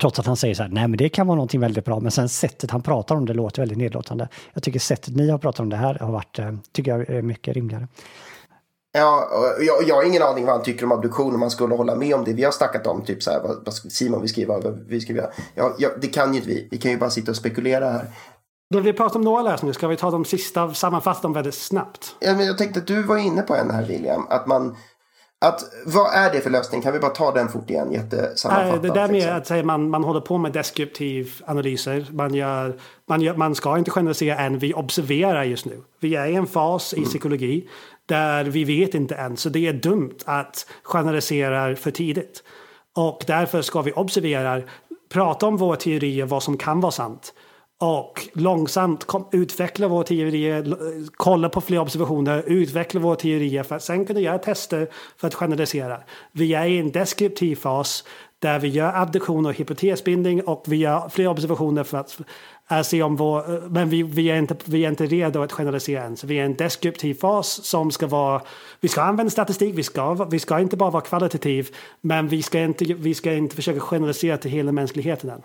[0.00, 2.10] Trots att han säger så här, nej men det kan vara någonting väldigt bra, men
[2.10, 4.28] sen sättet han pratar om det låter väldigt nedlåtande.
[4.52, 7.22] Jag tycker sättet ni har pratat om det här har varit, eh, tycker jag är
[7.22, 7.88] mycket rimligare.
[8.92, 9.28] Ja,
[9.60, 12.14] jag, jag har ingen aning vad han tycker om abduktion om man skulle hålla med
[12.14, 13.04] om det vi har snackat om.
[13.04, 15.32] Typ så här, vad, vad Simon vill skriva, vad vi skriver.
[15.54, 16.68] Ja, ja, det kan ju inte vi.
[16.70, 18.06] Vi kan ju bara sitta och spekulera här.
[18.74, 22.16] Då vi pratar om några lösningar, ska vi ta de sista, sammanfatta dem väldigt snabbt?
[22.20, 24.76] Ja, men jag tänkte att du var inne på en här William, att man
[25.40, 26.82] att, vad är det för lösning?
[26.82, 27.92] Kan vi bara ta den fort igen?
[27.92, 28.82] Jättesammanfattat.
[28.82, 29.36] Det där med liksom.
[29.36, 32.06] att säga man, man håller på med deskriptiv analyser.
[32.10, 34.58] Man, gör, man, gör, man ska inte generalisera än.
[34.58, 35.82] Vi observerar just nu.
[36.00, 37.04] Vi är i en fas mm.
[37.04, 37.68] i psykologi
[38.06, 39.36] där vi vet inte än.
[39.36, 42.42] Så det är dumt att generalisera för tidigt.
[42.96, 44.62] Och därför ska vi observera,
[45.12, 47.32] prata om våra teorier, vad som kan vara sant
[47.78, 50.76] och långsamt utveckla våra teorier,
[51.16, 55.34] kolla på fler observationer, utveckla våra teorier för att sen kunna göra tester för att
[55.34, 56.00] generalisera.
[56.32, 58.04] Vi är i en deskriptiv fas
[58.38, 62.20] där vi gör abduktion och hypotesbindning och vi gör fler observationer för att
[62.70, 63.54] äh, se om vår...
[63.54, 66.16] Eh, men vi, vi, är inte, vi är inte redo att generalisera än.
[66.16, 68.42] Så vi är i en deskriptiv fas som ska vara...
[68.80, 71.68] Vi ska använda statistik, vi ska, vi ska inte bara vara kvalitativ,
[72.00, 75.42] men vi ska inte, vi ska inte försöka generalisera till hela mänskligheten än.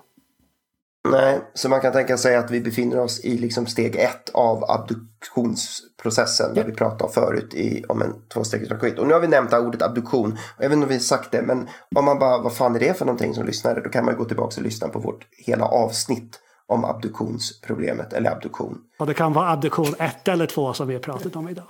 [1.10, 4.64] Nej, så man kan tänka sig att vi befinner oss i liksom steg ett av
[4.72, 6.52] abduktionsprocessen.
[6.56, 6.62] Ja.
[6.62, 9.00] Där vi pratade förut i, om en tvåstegsrakett.
[9.00, 10.38] Och nu har vi nämnt ordet abduktion.
[10.58, 12.80] Jag vet inte om vi har sagt det, men om man bara, vad fan är
[12.80, 13.82] det för någonting som lyssnare?
[13.84, 18.78] Då kan man gå tillbaka och lyssna på vårt hela avsnitt om abduktionsproblemet eller abduktion.
[19.00, 21.68] Och det kan vara abduktion ett eller två som vi har pratat om idag.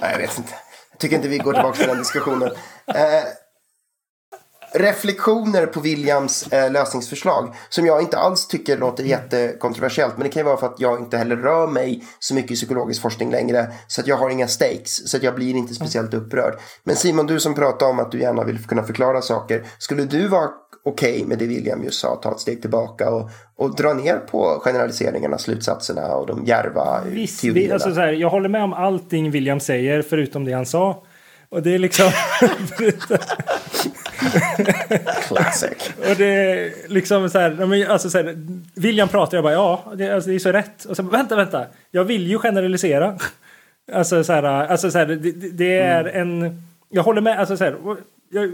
[0.00, 0.52] Nej, jag vet inte.
[0.90, 2.50] Jag tycker inte vi går tillbaka till den diskussionen.
[2.94, 3.24] Eh,
[4.72, 10.16] reflektioner på Williams eh, lösningsförslag som jag inte alls tycker låter jättekontroversiellt.
[10.16, 12.54] Men det kan ju vara för att jag inte heller rör mig så mycket i
[12.54, 13.66] psykologisk forskning längre.
[13.86, 15.10] Så att jag har inga stakes.
[15.10, 16.54] Så att jag blir inte speciellt upprörd.
[16.84, 19.64] Men Simon, du som pratar om att du gärna vill kunna förklara saker.
[19.78, 20.48] Skulle du vara
[20.84, 24.16] okej okay med det William just sa, ta ett steg tillbaka och, och dra ner
[24.16, 27.74] på generaliseringarna, slutsatserna och de järva Visst, teorierna?
[27.74, 31.04] Alltså så här, jag håller med om allting William säger förutom det han sa.
[31.50, 32.10] Och det är liksom...
[35.28, 35.90] Classic.
[35.98, 40.10] och det är liksom så här, alltså så här, William pratar jag bara ja, det,
[40.10, 40.84] alltså, det är så rätt.
[40.84, 43.18] Och sen vänta, vänta, jag vill ju generalisera.
[43.92, 46.42] alltså så här, alltså så här, det, det är mm.
[46.42, 47.76] en, jag håller med, alltså så här,
[48.30, 48.50] jag,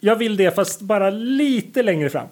[0.00, 2.28] jag vill det fast bara lite längre fram.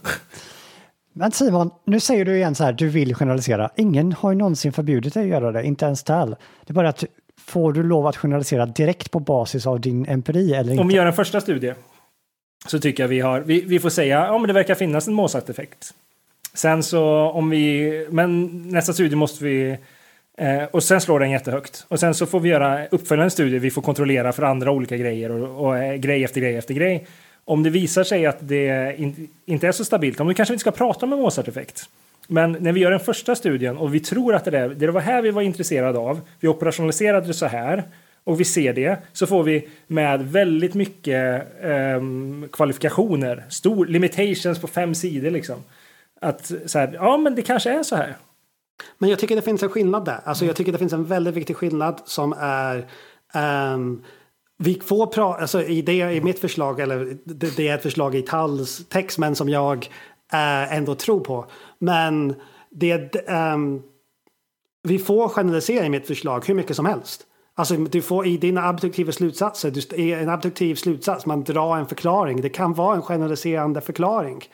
[1.12, 3.70] Men Simon, nu säger du igen så här, du vill generalisera.
[3.76, 6.30] Ingen har ju någonsin förbjudit dig att göra det, inte ens Tal.
[6.64, 7.04] Det är bara att
[7.38, 10.80] får du lov att generalisera direkt på basis av din empiri eller inte?
[10.80, 11.74] Om vi gör en första studie
[12.66, 15.14] så tycker jag vi har, vi, vi får säga, ja men det verkar finnas en
[15.14, 15.94] Mozart-effekt.
[16.54, 19.76] Sen så om vi, men nästa studie måste vi,
[20.38, 21.86] eh, och sen slår den jättehögt.
[21.88, 25.30] Och sen så får vi göra uppföljande studier, vi får kontrollera för andra olika grejer
[25.30, 27.06] och, och eh, grej efter grej efter grej.
[27.44, 30.60] Om det visar sig att det in, inte är så stabilt, om vi kanske inte
[30.60, 31.88] ska prata om en Mozart-effekt.
[32.28, 35.00] Men när vi gör den första studien och vi tror att det, är, det var
[35.00, 37.84] här vi var intresserade av, vi operationaliserade det så här
[38.26, 44.66] och vi ser det så får vi med väldigt mycket um, kvalifikationer, stor limitations på
[44.66, 45.56] fem sidor liksom.
[46.20, 48.16] Att så här, ja men det kanske är så här.
[48.98, 50.20] Men jag tycker det finns en skillnad där.
[50.24, 52.86] Alltså jag tycker det finns en väldigt viktig skillnad som är
[53.74, 54.04] um,
[54.58, 58.14] vi får prata, alltså i, det, i mitt förslag, eller det, det är ett förslag
[58.14, 59.78] i Talls text men som jag
[60.32, 61.46] uh, ändå tror på.
[61.78, 62.34] Men
[62.70, 63.82] det, um,
[64.82, 67.26] vi får generalisera i mitt förslag hur mycket som helst.
[67.58, 71.86] Alltså du får i dina abduktiva slutsatser, du, i en abduktiv slutsats, man drar en
[71.86, 72.40] förklaring.
[72.40, 74.44] Det kan vara en generaliserande förklaring.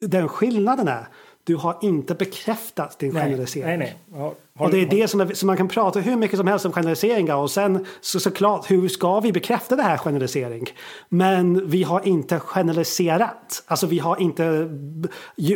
[0.00, 1.08] Den skillnaden är
[1.44, 3.78] du har inte bekräftat din nej, generalisering.
[3.78, 3.96] Nej, nej.
[4.12, 6.66] Ja, och det är det som, är, som man kan prata hur mycket som helst
[6.66, 10.66] om generaliseringar och sen så, såklart hur ska vi bekräfta det här generalisering?
[11.08, 14.70] Men vi har inte generaliserat, alltså vi har inte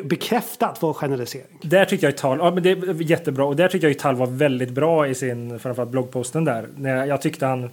[0.05, 1.59] bekräftat vår generalisering.
[1.63, 4.27] Där tycker jag Tal, ja men det är jättebra och där tycker jag Tal var
[4.27, 6.69] väldigt bra i sin framförallt bloggposten där.
[7.07, 7.71] Jag tyckte han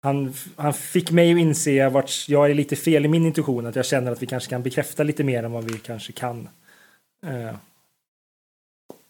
[0.00, 3.66] han, han fick mig att inse vart jag är lite fel i min intuition.
[3.66, 6.48] Att jag känner att vi kanske kan bekräfta lite mer än vad vi kanske kan.
[7.26, 7.56] Eh.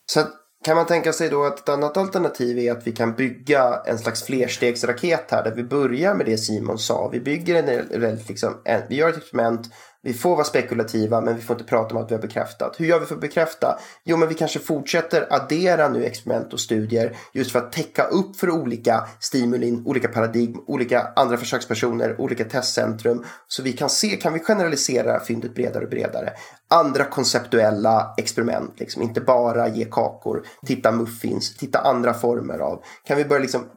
[0.07, 0.27] Så
[0.65, 3.99] kan man tänka sig då att ett annat alternativ är att vi kan bygga en
[3.99, 7.09] slags flerstegsraket här där vi börjar med det Simon sa.
[7.09, 9.67] Vi bygger en, liksom, en vi gör ett experiment
[10.03, 12.81] vi får vara spekulativa men vi får inte prata om att vi har bekräftat.
[12.81, 13.79] Hur gör vi för att bekräfta?
[14.05, 18.37] Jo men vi kanske fortsätter addera nu experiment och studier just för att täcka upp
[18.37, 23.25] för olika stimulin, olika paradigm, olika andra försökspersoner, olika testcentrum.
[23.49, 26.33] Så vi kan se, kan vi generalisera fyndet bredare och bredare.
[26.69, 29.03] Andra konceptuella experiment, liksom.
[29.03, 32.83] inte bara ge kakor, titta muffins, titta andra former av.
[33.05, 33.69] Kan vi börja liksom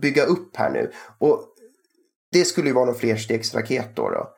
[0.00, 0.90] bygga upp här nu?
[1.18, 1.40] Och
[2.32, 4.10] det skulle ju vara någon flerstegsraket då.
[4.10, 4.34] då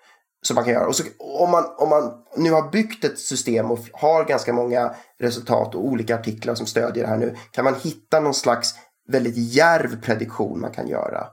[0.47, 0.87] som man kan göra.
[0.87, 4.95] Och så, om, man, om man nu har byggt ett system och har ganska många
[5.21, 7.37] resultat och olika artiklar som stödjer det här nu.
[7.51, 8.75] Kan man hitta någon slags
[9.09, 11.27] väldigt järv prediktion man kan göra.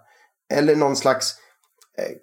[0.53, 1.35] Eller någon slags
[1.97, 2.15] eh,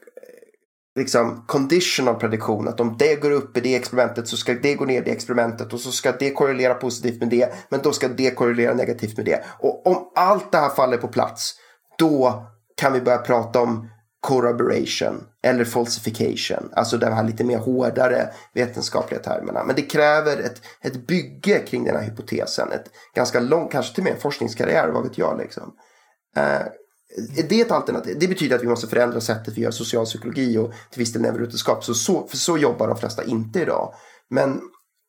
[0.96, 2.68] liksom conditional prediktion.
[2.68, 5.10] Att om det går upp i det experimentet så ska det gå ner i det
[5.10, 7.54] experimentet och så ska det korrelera positivt med det.
[7.68, 9.44] Men då ska det korrelera negativt med det.
[9.58, 11.54] Och om allt det här faller på plats
[11.98, 13.88] då kan vi börja prata om
[14.20, 16.70] corroboration eller falsification.
[16.72, 19.64] Alltså de här lite mer hårdare vetenskapliga termerna.
[19.64, 22.72] Men det kräver ett, ett bygge kring den här hypotesen.
[22.72, 25.38] Ett ganska långt, kanske till och med en forskningskarriär, vad vet jag.
[25.38, 25.74] Liksom.
[26.38, 26.66] Uh,
[27.48, 28.16] det ett alternativ?
[28.20, 31.84] Det betyder att vi måste förändra sättet vi gör socialpsykologi och till viss del neurovetenskap.
[31.84, 33.94] Så, så, för så jobbar de flesta inte idag.
[34.30, 34.60] Men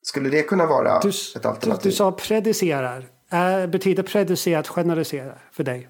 [0.02, 1.84] skulle det kunna vara du, ett alternativ?
[1.84, 3.10] Du, du sa predicerar.
[3.32, 5.90] Äh, betyder predicera att generalisera för dig?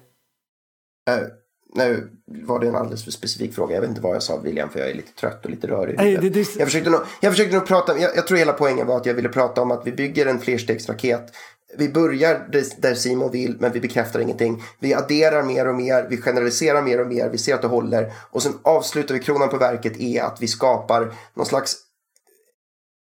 [1.10, 1.26] Uh,
[1.74, 3.74] nu var det en alldeles för specifik fråga.
[3.74, 5.96] Jag vet inte vad jag sa William för jag är lite trött och lite rörig.
[5.98, 6.56] Nej, det, det...
[6.56, 9.14] Jag, försökte nog, jag försökte nog prata, jag, jag, tror hela poängen var att jag
[9.14, 11.32] ville prata om att vi bygger en flerstegsraket.
[11.78, 12.46] Vi börjar
[12.78, 14.62] där Simon vill men vi bekräftar ingenting.
[14.80, 18.12] Vi adderar mer och mer, vi generaliserar mer och mer, vi ser att det håller.
[18.30, 21.76] Och sen avslutar vi kronan på verket är att vi skapar någon slags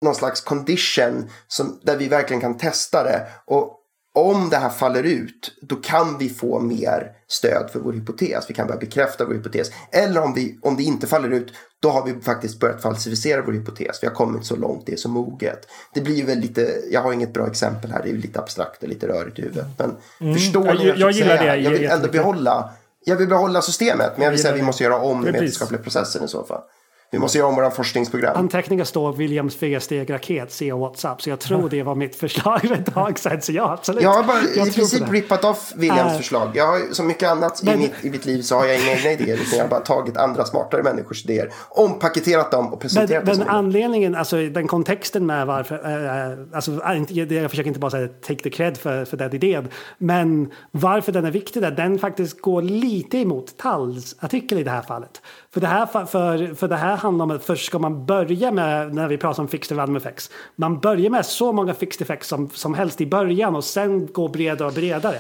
[0.03, 3.27] någon slags condition som, där vi verkligen kan testa det.
[3.45, 3.81] Och
[4.15, 8.51] om det här faller ut, då kan vi få mer stöd för vår hypotes.
[8.51, 9.71] Vi kan börja bekräfta vår hypotes.
[9.91, 13.53] Eller om, vi, om det inte faller ut, då har vi faktiskt börjat falsificera vår
[13.53, 14.03] hypotes.
[14.03, 15.69] Vi har kommit så långt, det är så moget.
[15.95, 18.83] Det blir ju väl lite, jag har inget bra exempel här, det är lite abstrakt
[18.83, 19.67] och lite rörigt i huvudet.
[19.79, 20.35] Men mm.
[20.35, 21.53] förstår ni jag, jag gillar säga?
[21.53, 21.61] det.
[21.61, 22.71] Jag vill ändå behålla,
[23.05, 25.83] jag vill behålla systemet, men jag vill säga att vi måste göra om den vetenskapliga
[25.83, 26.63] processen i så fall.
[27.11, 28.37] Vi måste göra om våra forskningsprogram.
[28.37, 31.23] Anteckningar står Williams fyrsteg-raket, se WhatsApp.
[31.23, 33.43] Så jag tror det var mitt förslag för ett tag sedan.
[33.43, 34.03] Så ja, absolut.
[34.03, 36.51] Jag har bara jag i princip rippat off Williams uh, förslag.
[36.55, 38.93] Jag har som mycket annat men, i, mitt, i mitt liv så har jag inga
[38.93, 39.37] egna idéer.
[39.37, 41.53] Utan jag har bara tagit andra smartare människors idéer.
[41.69, 43.47] Ompaketerat dem och presenterat men, dem.
[43.47, 45.75] Men anledningen, alltså den kontexten med varför.
[45.75, 46.71] Äh, alltså,
[47.19, 49.69] jag försöker inte bara säga take the cred för, för den idén.
[49.99, 54.71] Men varför den är viktig där, den faktiskt går lite emot Talls artikel i det
[54.71, 55.23] här fallet.
[55.57, 58.95] För det här, för, för det här handlar om att först ska man börja med,
[58.95, 62.51] när vi pratar om fixed random effects, man börjar med så många fixed effects som,
[62.51, 65.17] som helst i början och sen gå bredare och bredare.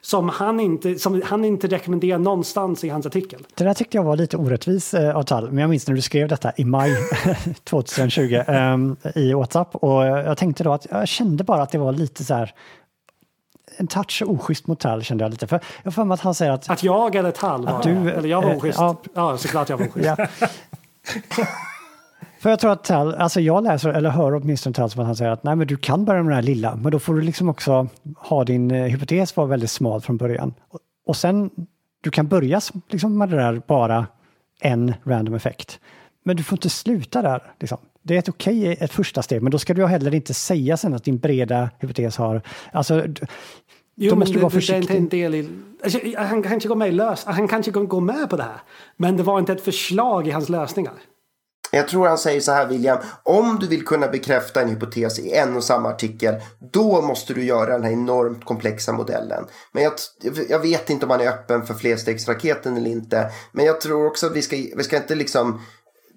[0.00, 3.40] Som han, inte, som han inte rekommenderar någonstans i hans artikel.
[3.54, 6.02] Det där tyckte jag var lite orättvis eh, av Tal, men jag minns när du
[6.02, 6.96] skrev detta i maj
[7.64, 8.76] 2020 eh,
[9.14, 12.34] i WhatsApp och jag tänkte då att jag kände bara att det var lite så
[12.34, 12.54] här
[13.78, 15.46] en touch oschysst mot Tall kände jag lite.
[15.46, 16.70] För jag får att han säger att...
[16.70, 18.78] Att jag eller Tall var du, Eller jag var oschysst.
[18.78, 20.08] Ja, ja såklart jag var oschysst.
[20.18, 20.26] Ja.
[22.40, 25.16] För jag tror att Tall, alltså jag läser eller hör åtminstone Tall som att han
[25.16, 27.20] säger att nej men du kan börja med den här lilla, men då får du
[27.20, 30.54] liksom också ha din eh, hypotes vara väldigt smal från början.
[30.68, 31.50] Och, och sen,
[32.00, 32.60] du kan börja
[32.90, 34.06] liksom med det där bara
[34.60, 35.80] en random effekt.
[36.24, 37.42] Men du får inte sluta där.
[37.60, 37.78] Liksom.
[38.02, 40.76] Det är ett okej okay, ett första steg, men då ska du heller inte säga
[40.76, 42.42] sen att din breda hypotes har...
[42.72, 43.06] Alltså,
[44.00, 45.48] Jo, men det, det, är inte en del i...
[45.82, 48.62] Alltså, han kanske går med, lös, han kanske går med på det här.
[48.96, 50.92] Men det var inte ett förslag i hans lösningar.
[51.70, 52.98] Jag tror han säger så här William.
[53.22, 56.34] Om du vill kunna bekräfta en hypotes i en och samma artikel.
[56.72, 59.44] Då måste du göra den här enormt komplexa modellen.
[59.72, 59.92] Men jag,
[60.48, 63.30] jag vet inte om han är öppen för flerstegsraketen eller inte.
[63.52, 65.60] Men jag tror också att vi ska, vi ska inte liksom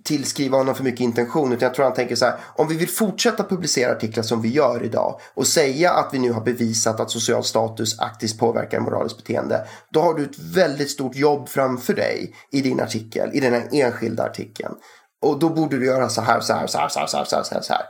[0.03, 2.89] tillskriva honom för mycket intention utan jag tror han tänker så här om vi vill
[2.89, 7.11] fortsätta publicera artiklar som vi gör idag och säga att vi nu har bevisat att
[7.11, 12.35] social status aktivt påverkar moraliskt beteende då har du ett väldigt stort jobb framför dig
[12.51, 14.75] i din artikel, i den här enskilda artikeln
[15.21, 17.25] och då borde du göra så här, så här, så här, så här, så här,
[17.25, 17.85] så här, så här.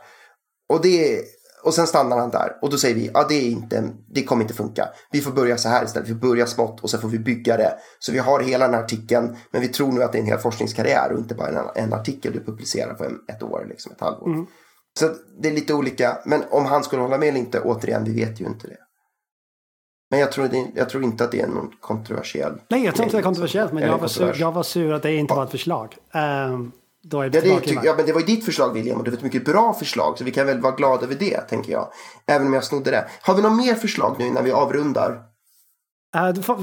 [0.69, 1.21] och det
[1.63, 4.41] och sen stannar han där och då säger vi ja det, är inte, det kommer
[4.41, 4.89] inte funka.
[5.11, 6.09] Vi får börja så här istället.
[6.09, 7.73] Vi börjar smått och sen får vi bygga det.
[7.99, 10.27] Så vi har hela den här artikeln men vi tror nu att det är en
[10.27, 14.01] hel forskningskarriär och inte bara en, en artikel du publicerar på ett år, liksom ett
[14.01, 14.27] halvår.
[14.27, 14.45] Mm.
[14.99, 15.09] Så
[15.41, 16.17] det är lite olika.
[16.25, 18.77] Men om han skulle hålla med eller inte, återigen, vi vet ju inte det.
[20.09, 22.61] Men jag tror, det, jag tror inte att det är någon kontroversiell.
[22.69, 23.73] Nej, jag tror inte det är kontroversiellt.
[23.73, 25.97] Men jag var, sur, jag var sur att det inte var ett förslag.
[26.13, 26.71] Um,
[27.03, 29.17] då är ja, det, ja, men det var ju ditt förslag William och det var
[29.17, 30.17] ett mycket bra förslag.
[30.17, 31.91] Så vi kan väl vara glada över det tänker jag.
[32.25, 33.07] Även om jag snodde det.
[33.21, 35.30] Har vi något mer förslag nu innan vi avrundar?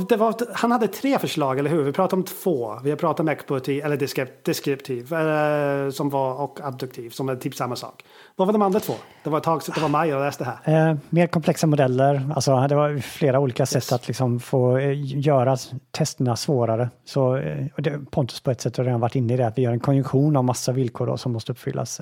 [0.09, 1.83] Det var, han hade tre förslag, eller hur?
[1.83, 2.81] Vi pratade om två.
[2.85, 3.97] Vi har pratat om explorativ, eller
[4.45, 8.05] deskriptiv, uh, som var, och abduktiv, som är typ samma sak.
[8.37, 8.93] Vad var de andra två?
[9.25, 10.91] Det var ett tag sedan, det var maj jag läste här.
[10.91, 13.71] Uh, mer komplexa modeller, alltså det var flera olika yes.
[13.71, 15.57] sätt att liksom få göra
[15.91, 16.91] testerna svårare.
[17.05, 17.35] Så
[17.77, 19.81] det, Pontus på ett sätt har redan varit inne i det, att vi gör en
[19.81, 22.01] konjunktion av massa villkor då, som måste uppfyllas.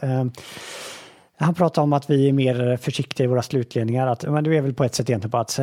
[1.38, 4.06] Han pratar om att vi är mer försiktiga i våra slutledningar.
[4.06, 5.60] Att, men det är väl på ett sätt egentligen på att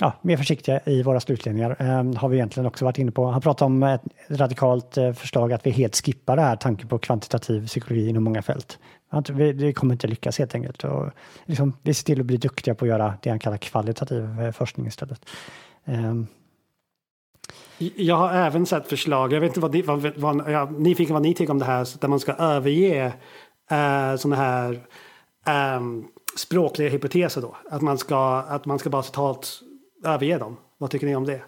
[0.00, 1.76] ja, mer försiktiga i våra slutledningar.
[1.78, 3.26] Eh, har vi egentligen också varit inne på.
[3.26, 6.98] Han pratar om ett radikalt eh, förslag att vi helt skippar det här tanken på
[6.98, 8.78] kvantitativ psykologi inom många fält.
[9.10, 10.84] Att vi, det kommer inte lyckas helt enkelt.
[10.84, 11.10] Och
[11.44, 14.50] liksom, vi ser till att bli duktiga på att göra det han kallar kvalitativ eh,
[14.50, 15.26] forskning istället.
[15.84, 16.14] Eh,
[17.96, 21.22] jag har även sett förslag, jag vet inte vad ni, vad, vad, jag, nyfiken vad
[21.22, 23.12] ni tycker om det här, där man ska överge
[23.70, 24.72] eh, sådana här
[25.46, 25.80] eh,
[26.36, 27.56] språkliga hypoteser då.
[27.70, 29.60] Att man ska, att man ska bara totalt
[30.04, 30.56] överge dem.
[30.78, 31.42] Vad tycker ni om det?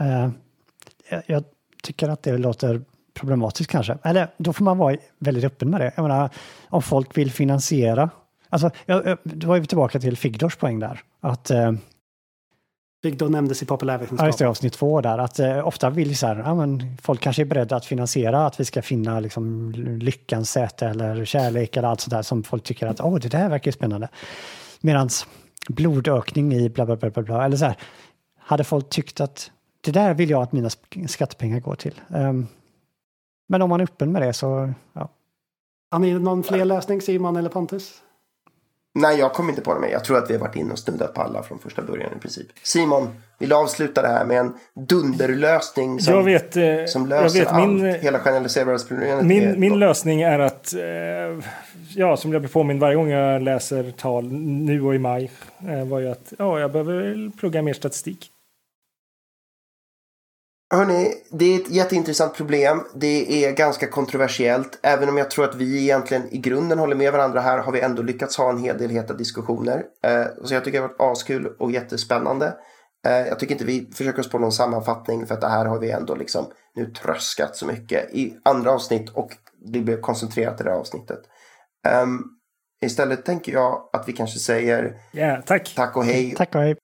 [0.00, 0.28] Uh,
[1.26, 1.44] jag
[1.82, 2.82] tycker att det låter
[3.14, 3.98] problematiskt kanske.
[4.02, 5.92] Eller då får man vara väldigt öppen med det.
[5.96, 6.30] Jag menar,
[6.68, 8.10] om folk vill finansiera.
[8.48, 11.00] Alltså, jag, då är vi tillbaka till Figdors poäng där.
[11.20, 11.72] Att, uh,
[13.02, 14.20] Figdor nämndes i populärvetenskap.
[14.20, 15.18] Ja, just det, avsnitt två där.
[15.18, 18.60] Att uh, ofta vill så här, ja, men folk kanske är beredda att finansiera att
[18.60, 22.86] vi ska finna liksom, lyckans säte eller kärlek eller allt sånt där som folk tycker
[22.86, 24.08] att oh, det där verkar spännande.
[24.80, 25.26] Medans
[25.68, 27.22] blodökning i bla bla bla bla.
[27.22, 27.44] bla.
[27.44, 27.76] Eller så här,
[28.38, 29.50] hade folk tyckt att
[29.80, 30.70] det där vill jag att mina
[31.08, 32.00] skattepengar går till.
[32.08, 32.46] Um,
[33.48, 35.08] men om man är öppen med det så, ja.
[35.90, 38.02] Har ni någon fler läsning, Simon eller Pontus?
[38.98, 39.80] Nej, jag kommer inte på det.
[39.80, 42.12] Men jag tror att vi har varit inne och snuddat på alla från första början
[42.16, 42.46] i princip.
[42.62, 47.38] Simon, vill du avsluta det här med en dunderlösning som, jag vet, eh, som löser
[47.38, 47.70] jag vet, allt?
[47.70, 49.26] Min, hela generaliserbarhetsproblemet?
[49.26, 50.80] Min, min lösning är att, eh,
[51.96, 55.30] ja, som jag blir påmind varje gång jag läser tal nu och i maj,
[55.68, 58.30] eh, var ju att ja, jag behöver plugga mer statistik.
[60.74, 62.82] Hörni, det är ett jätteintressant problem.
[62.94, 64.78] Det är ganska kontroversiellt.
[64.82, 67.80] Även om jag tror att vi egentligen i grunden håller med varandra här har vi
[67.80, 69.84] ändå lyckats ha en hel del heta diskussioner.
[70.04, 72.54] Eh, så jag tycker det har varit askul och jättespännande.
[73.06, 75.78] Eh, jag tycker inte vi försöker oss på någon sammanfattning för att det här har
[75.78, 79.30] vi ändå liksom nu tröskat så mycket i andra avsnitt och
[79.64, 81.20] det blir koncentrerat i det här avsnittet.
[82.02, 82.24] Um,
[82.82, 85.74] istället tänker jag att vi kanske säger yeah, tack.
[85.76, 86.34] tack och hej.
[86.36, 86.76] Tack och hej.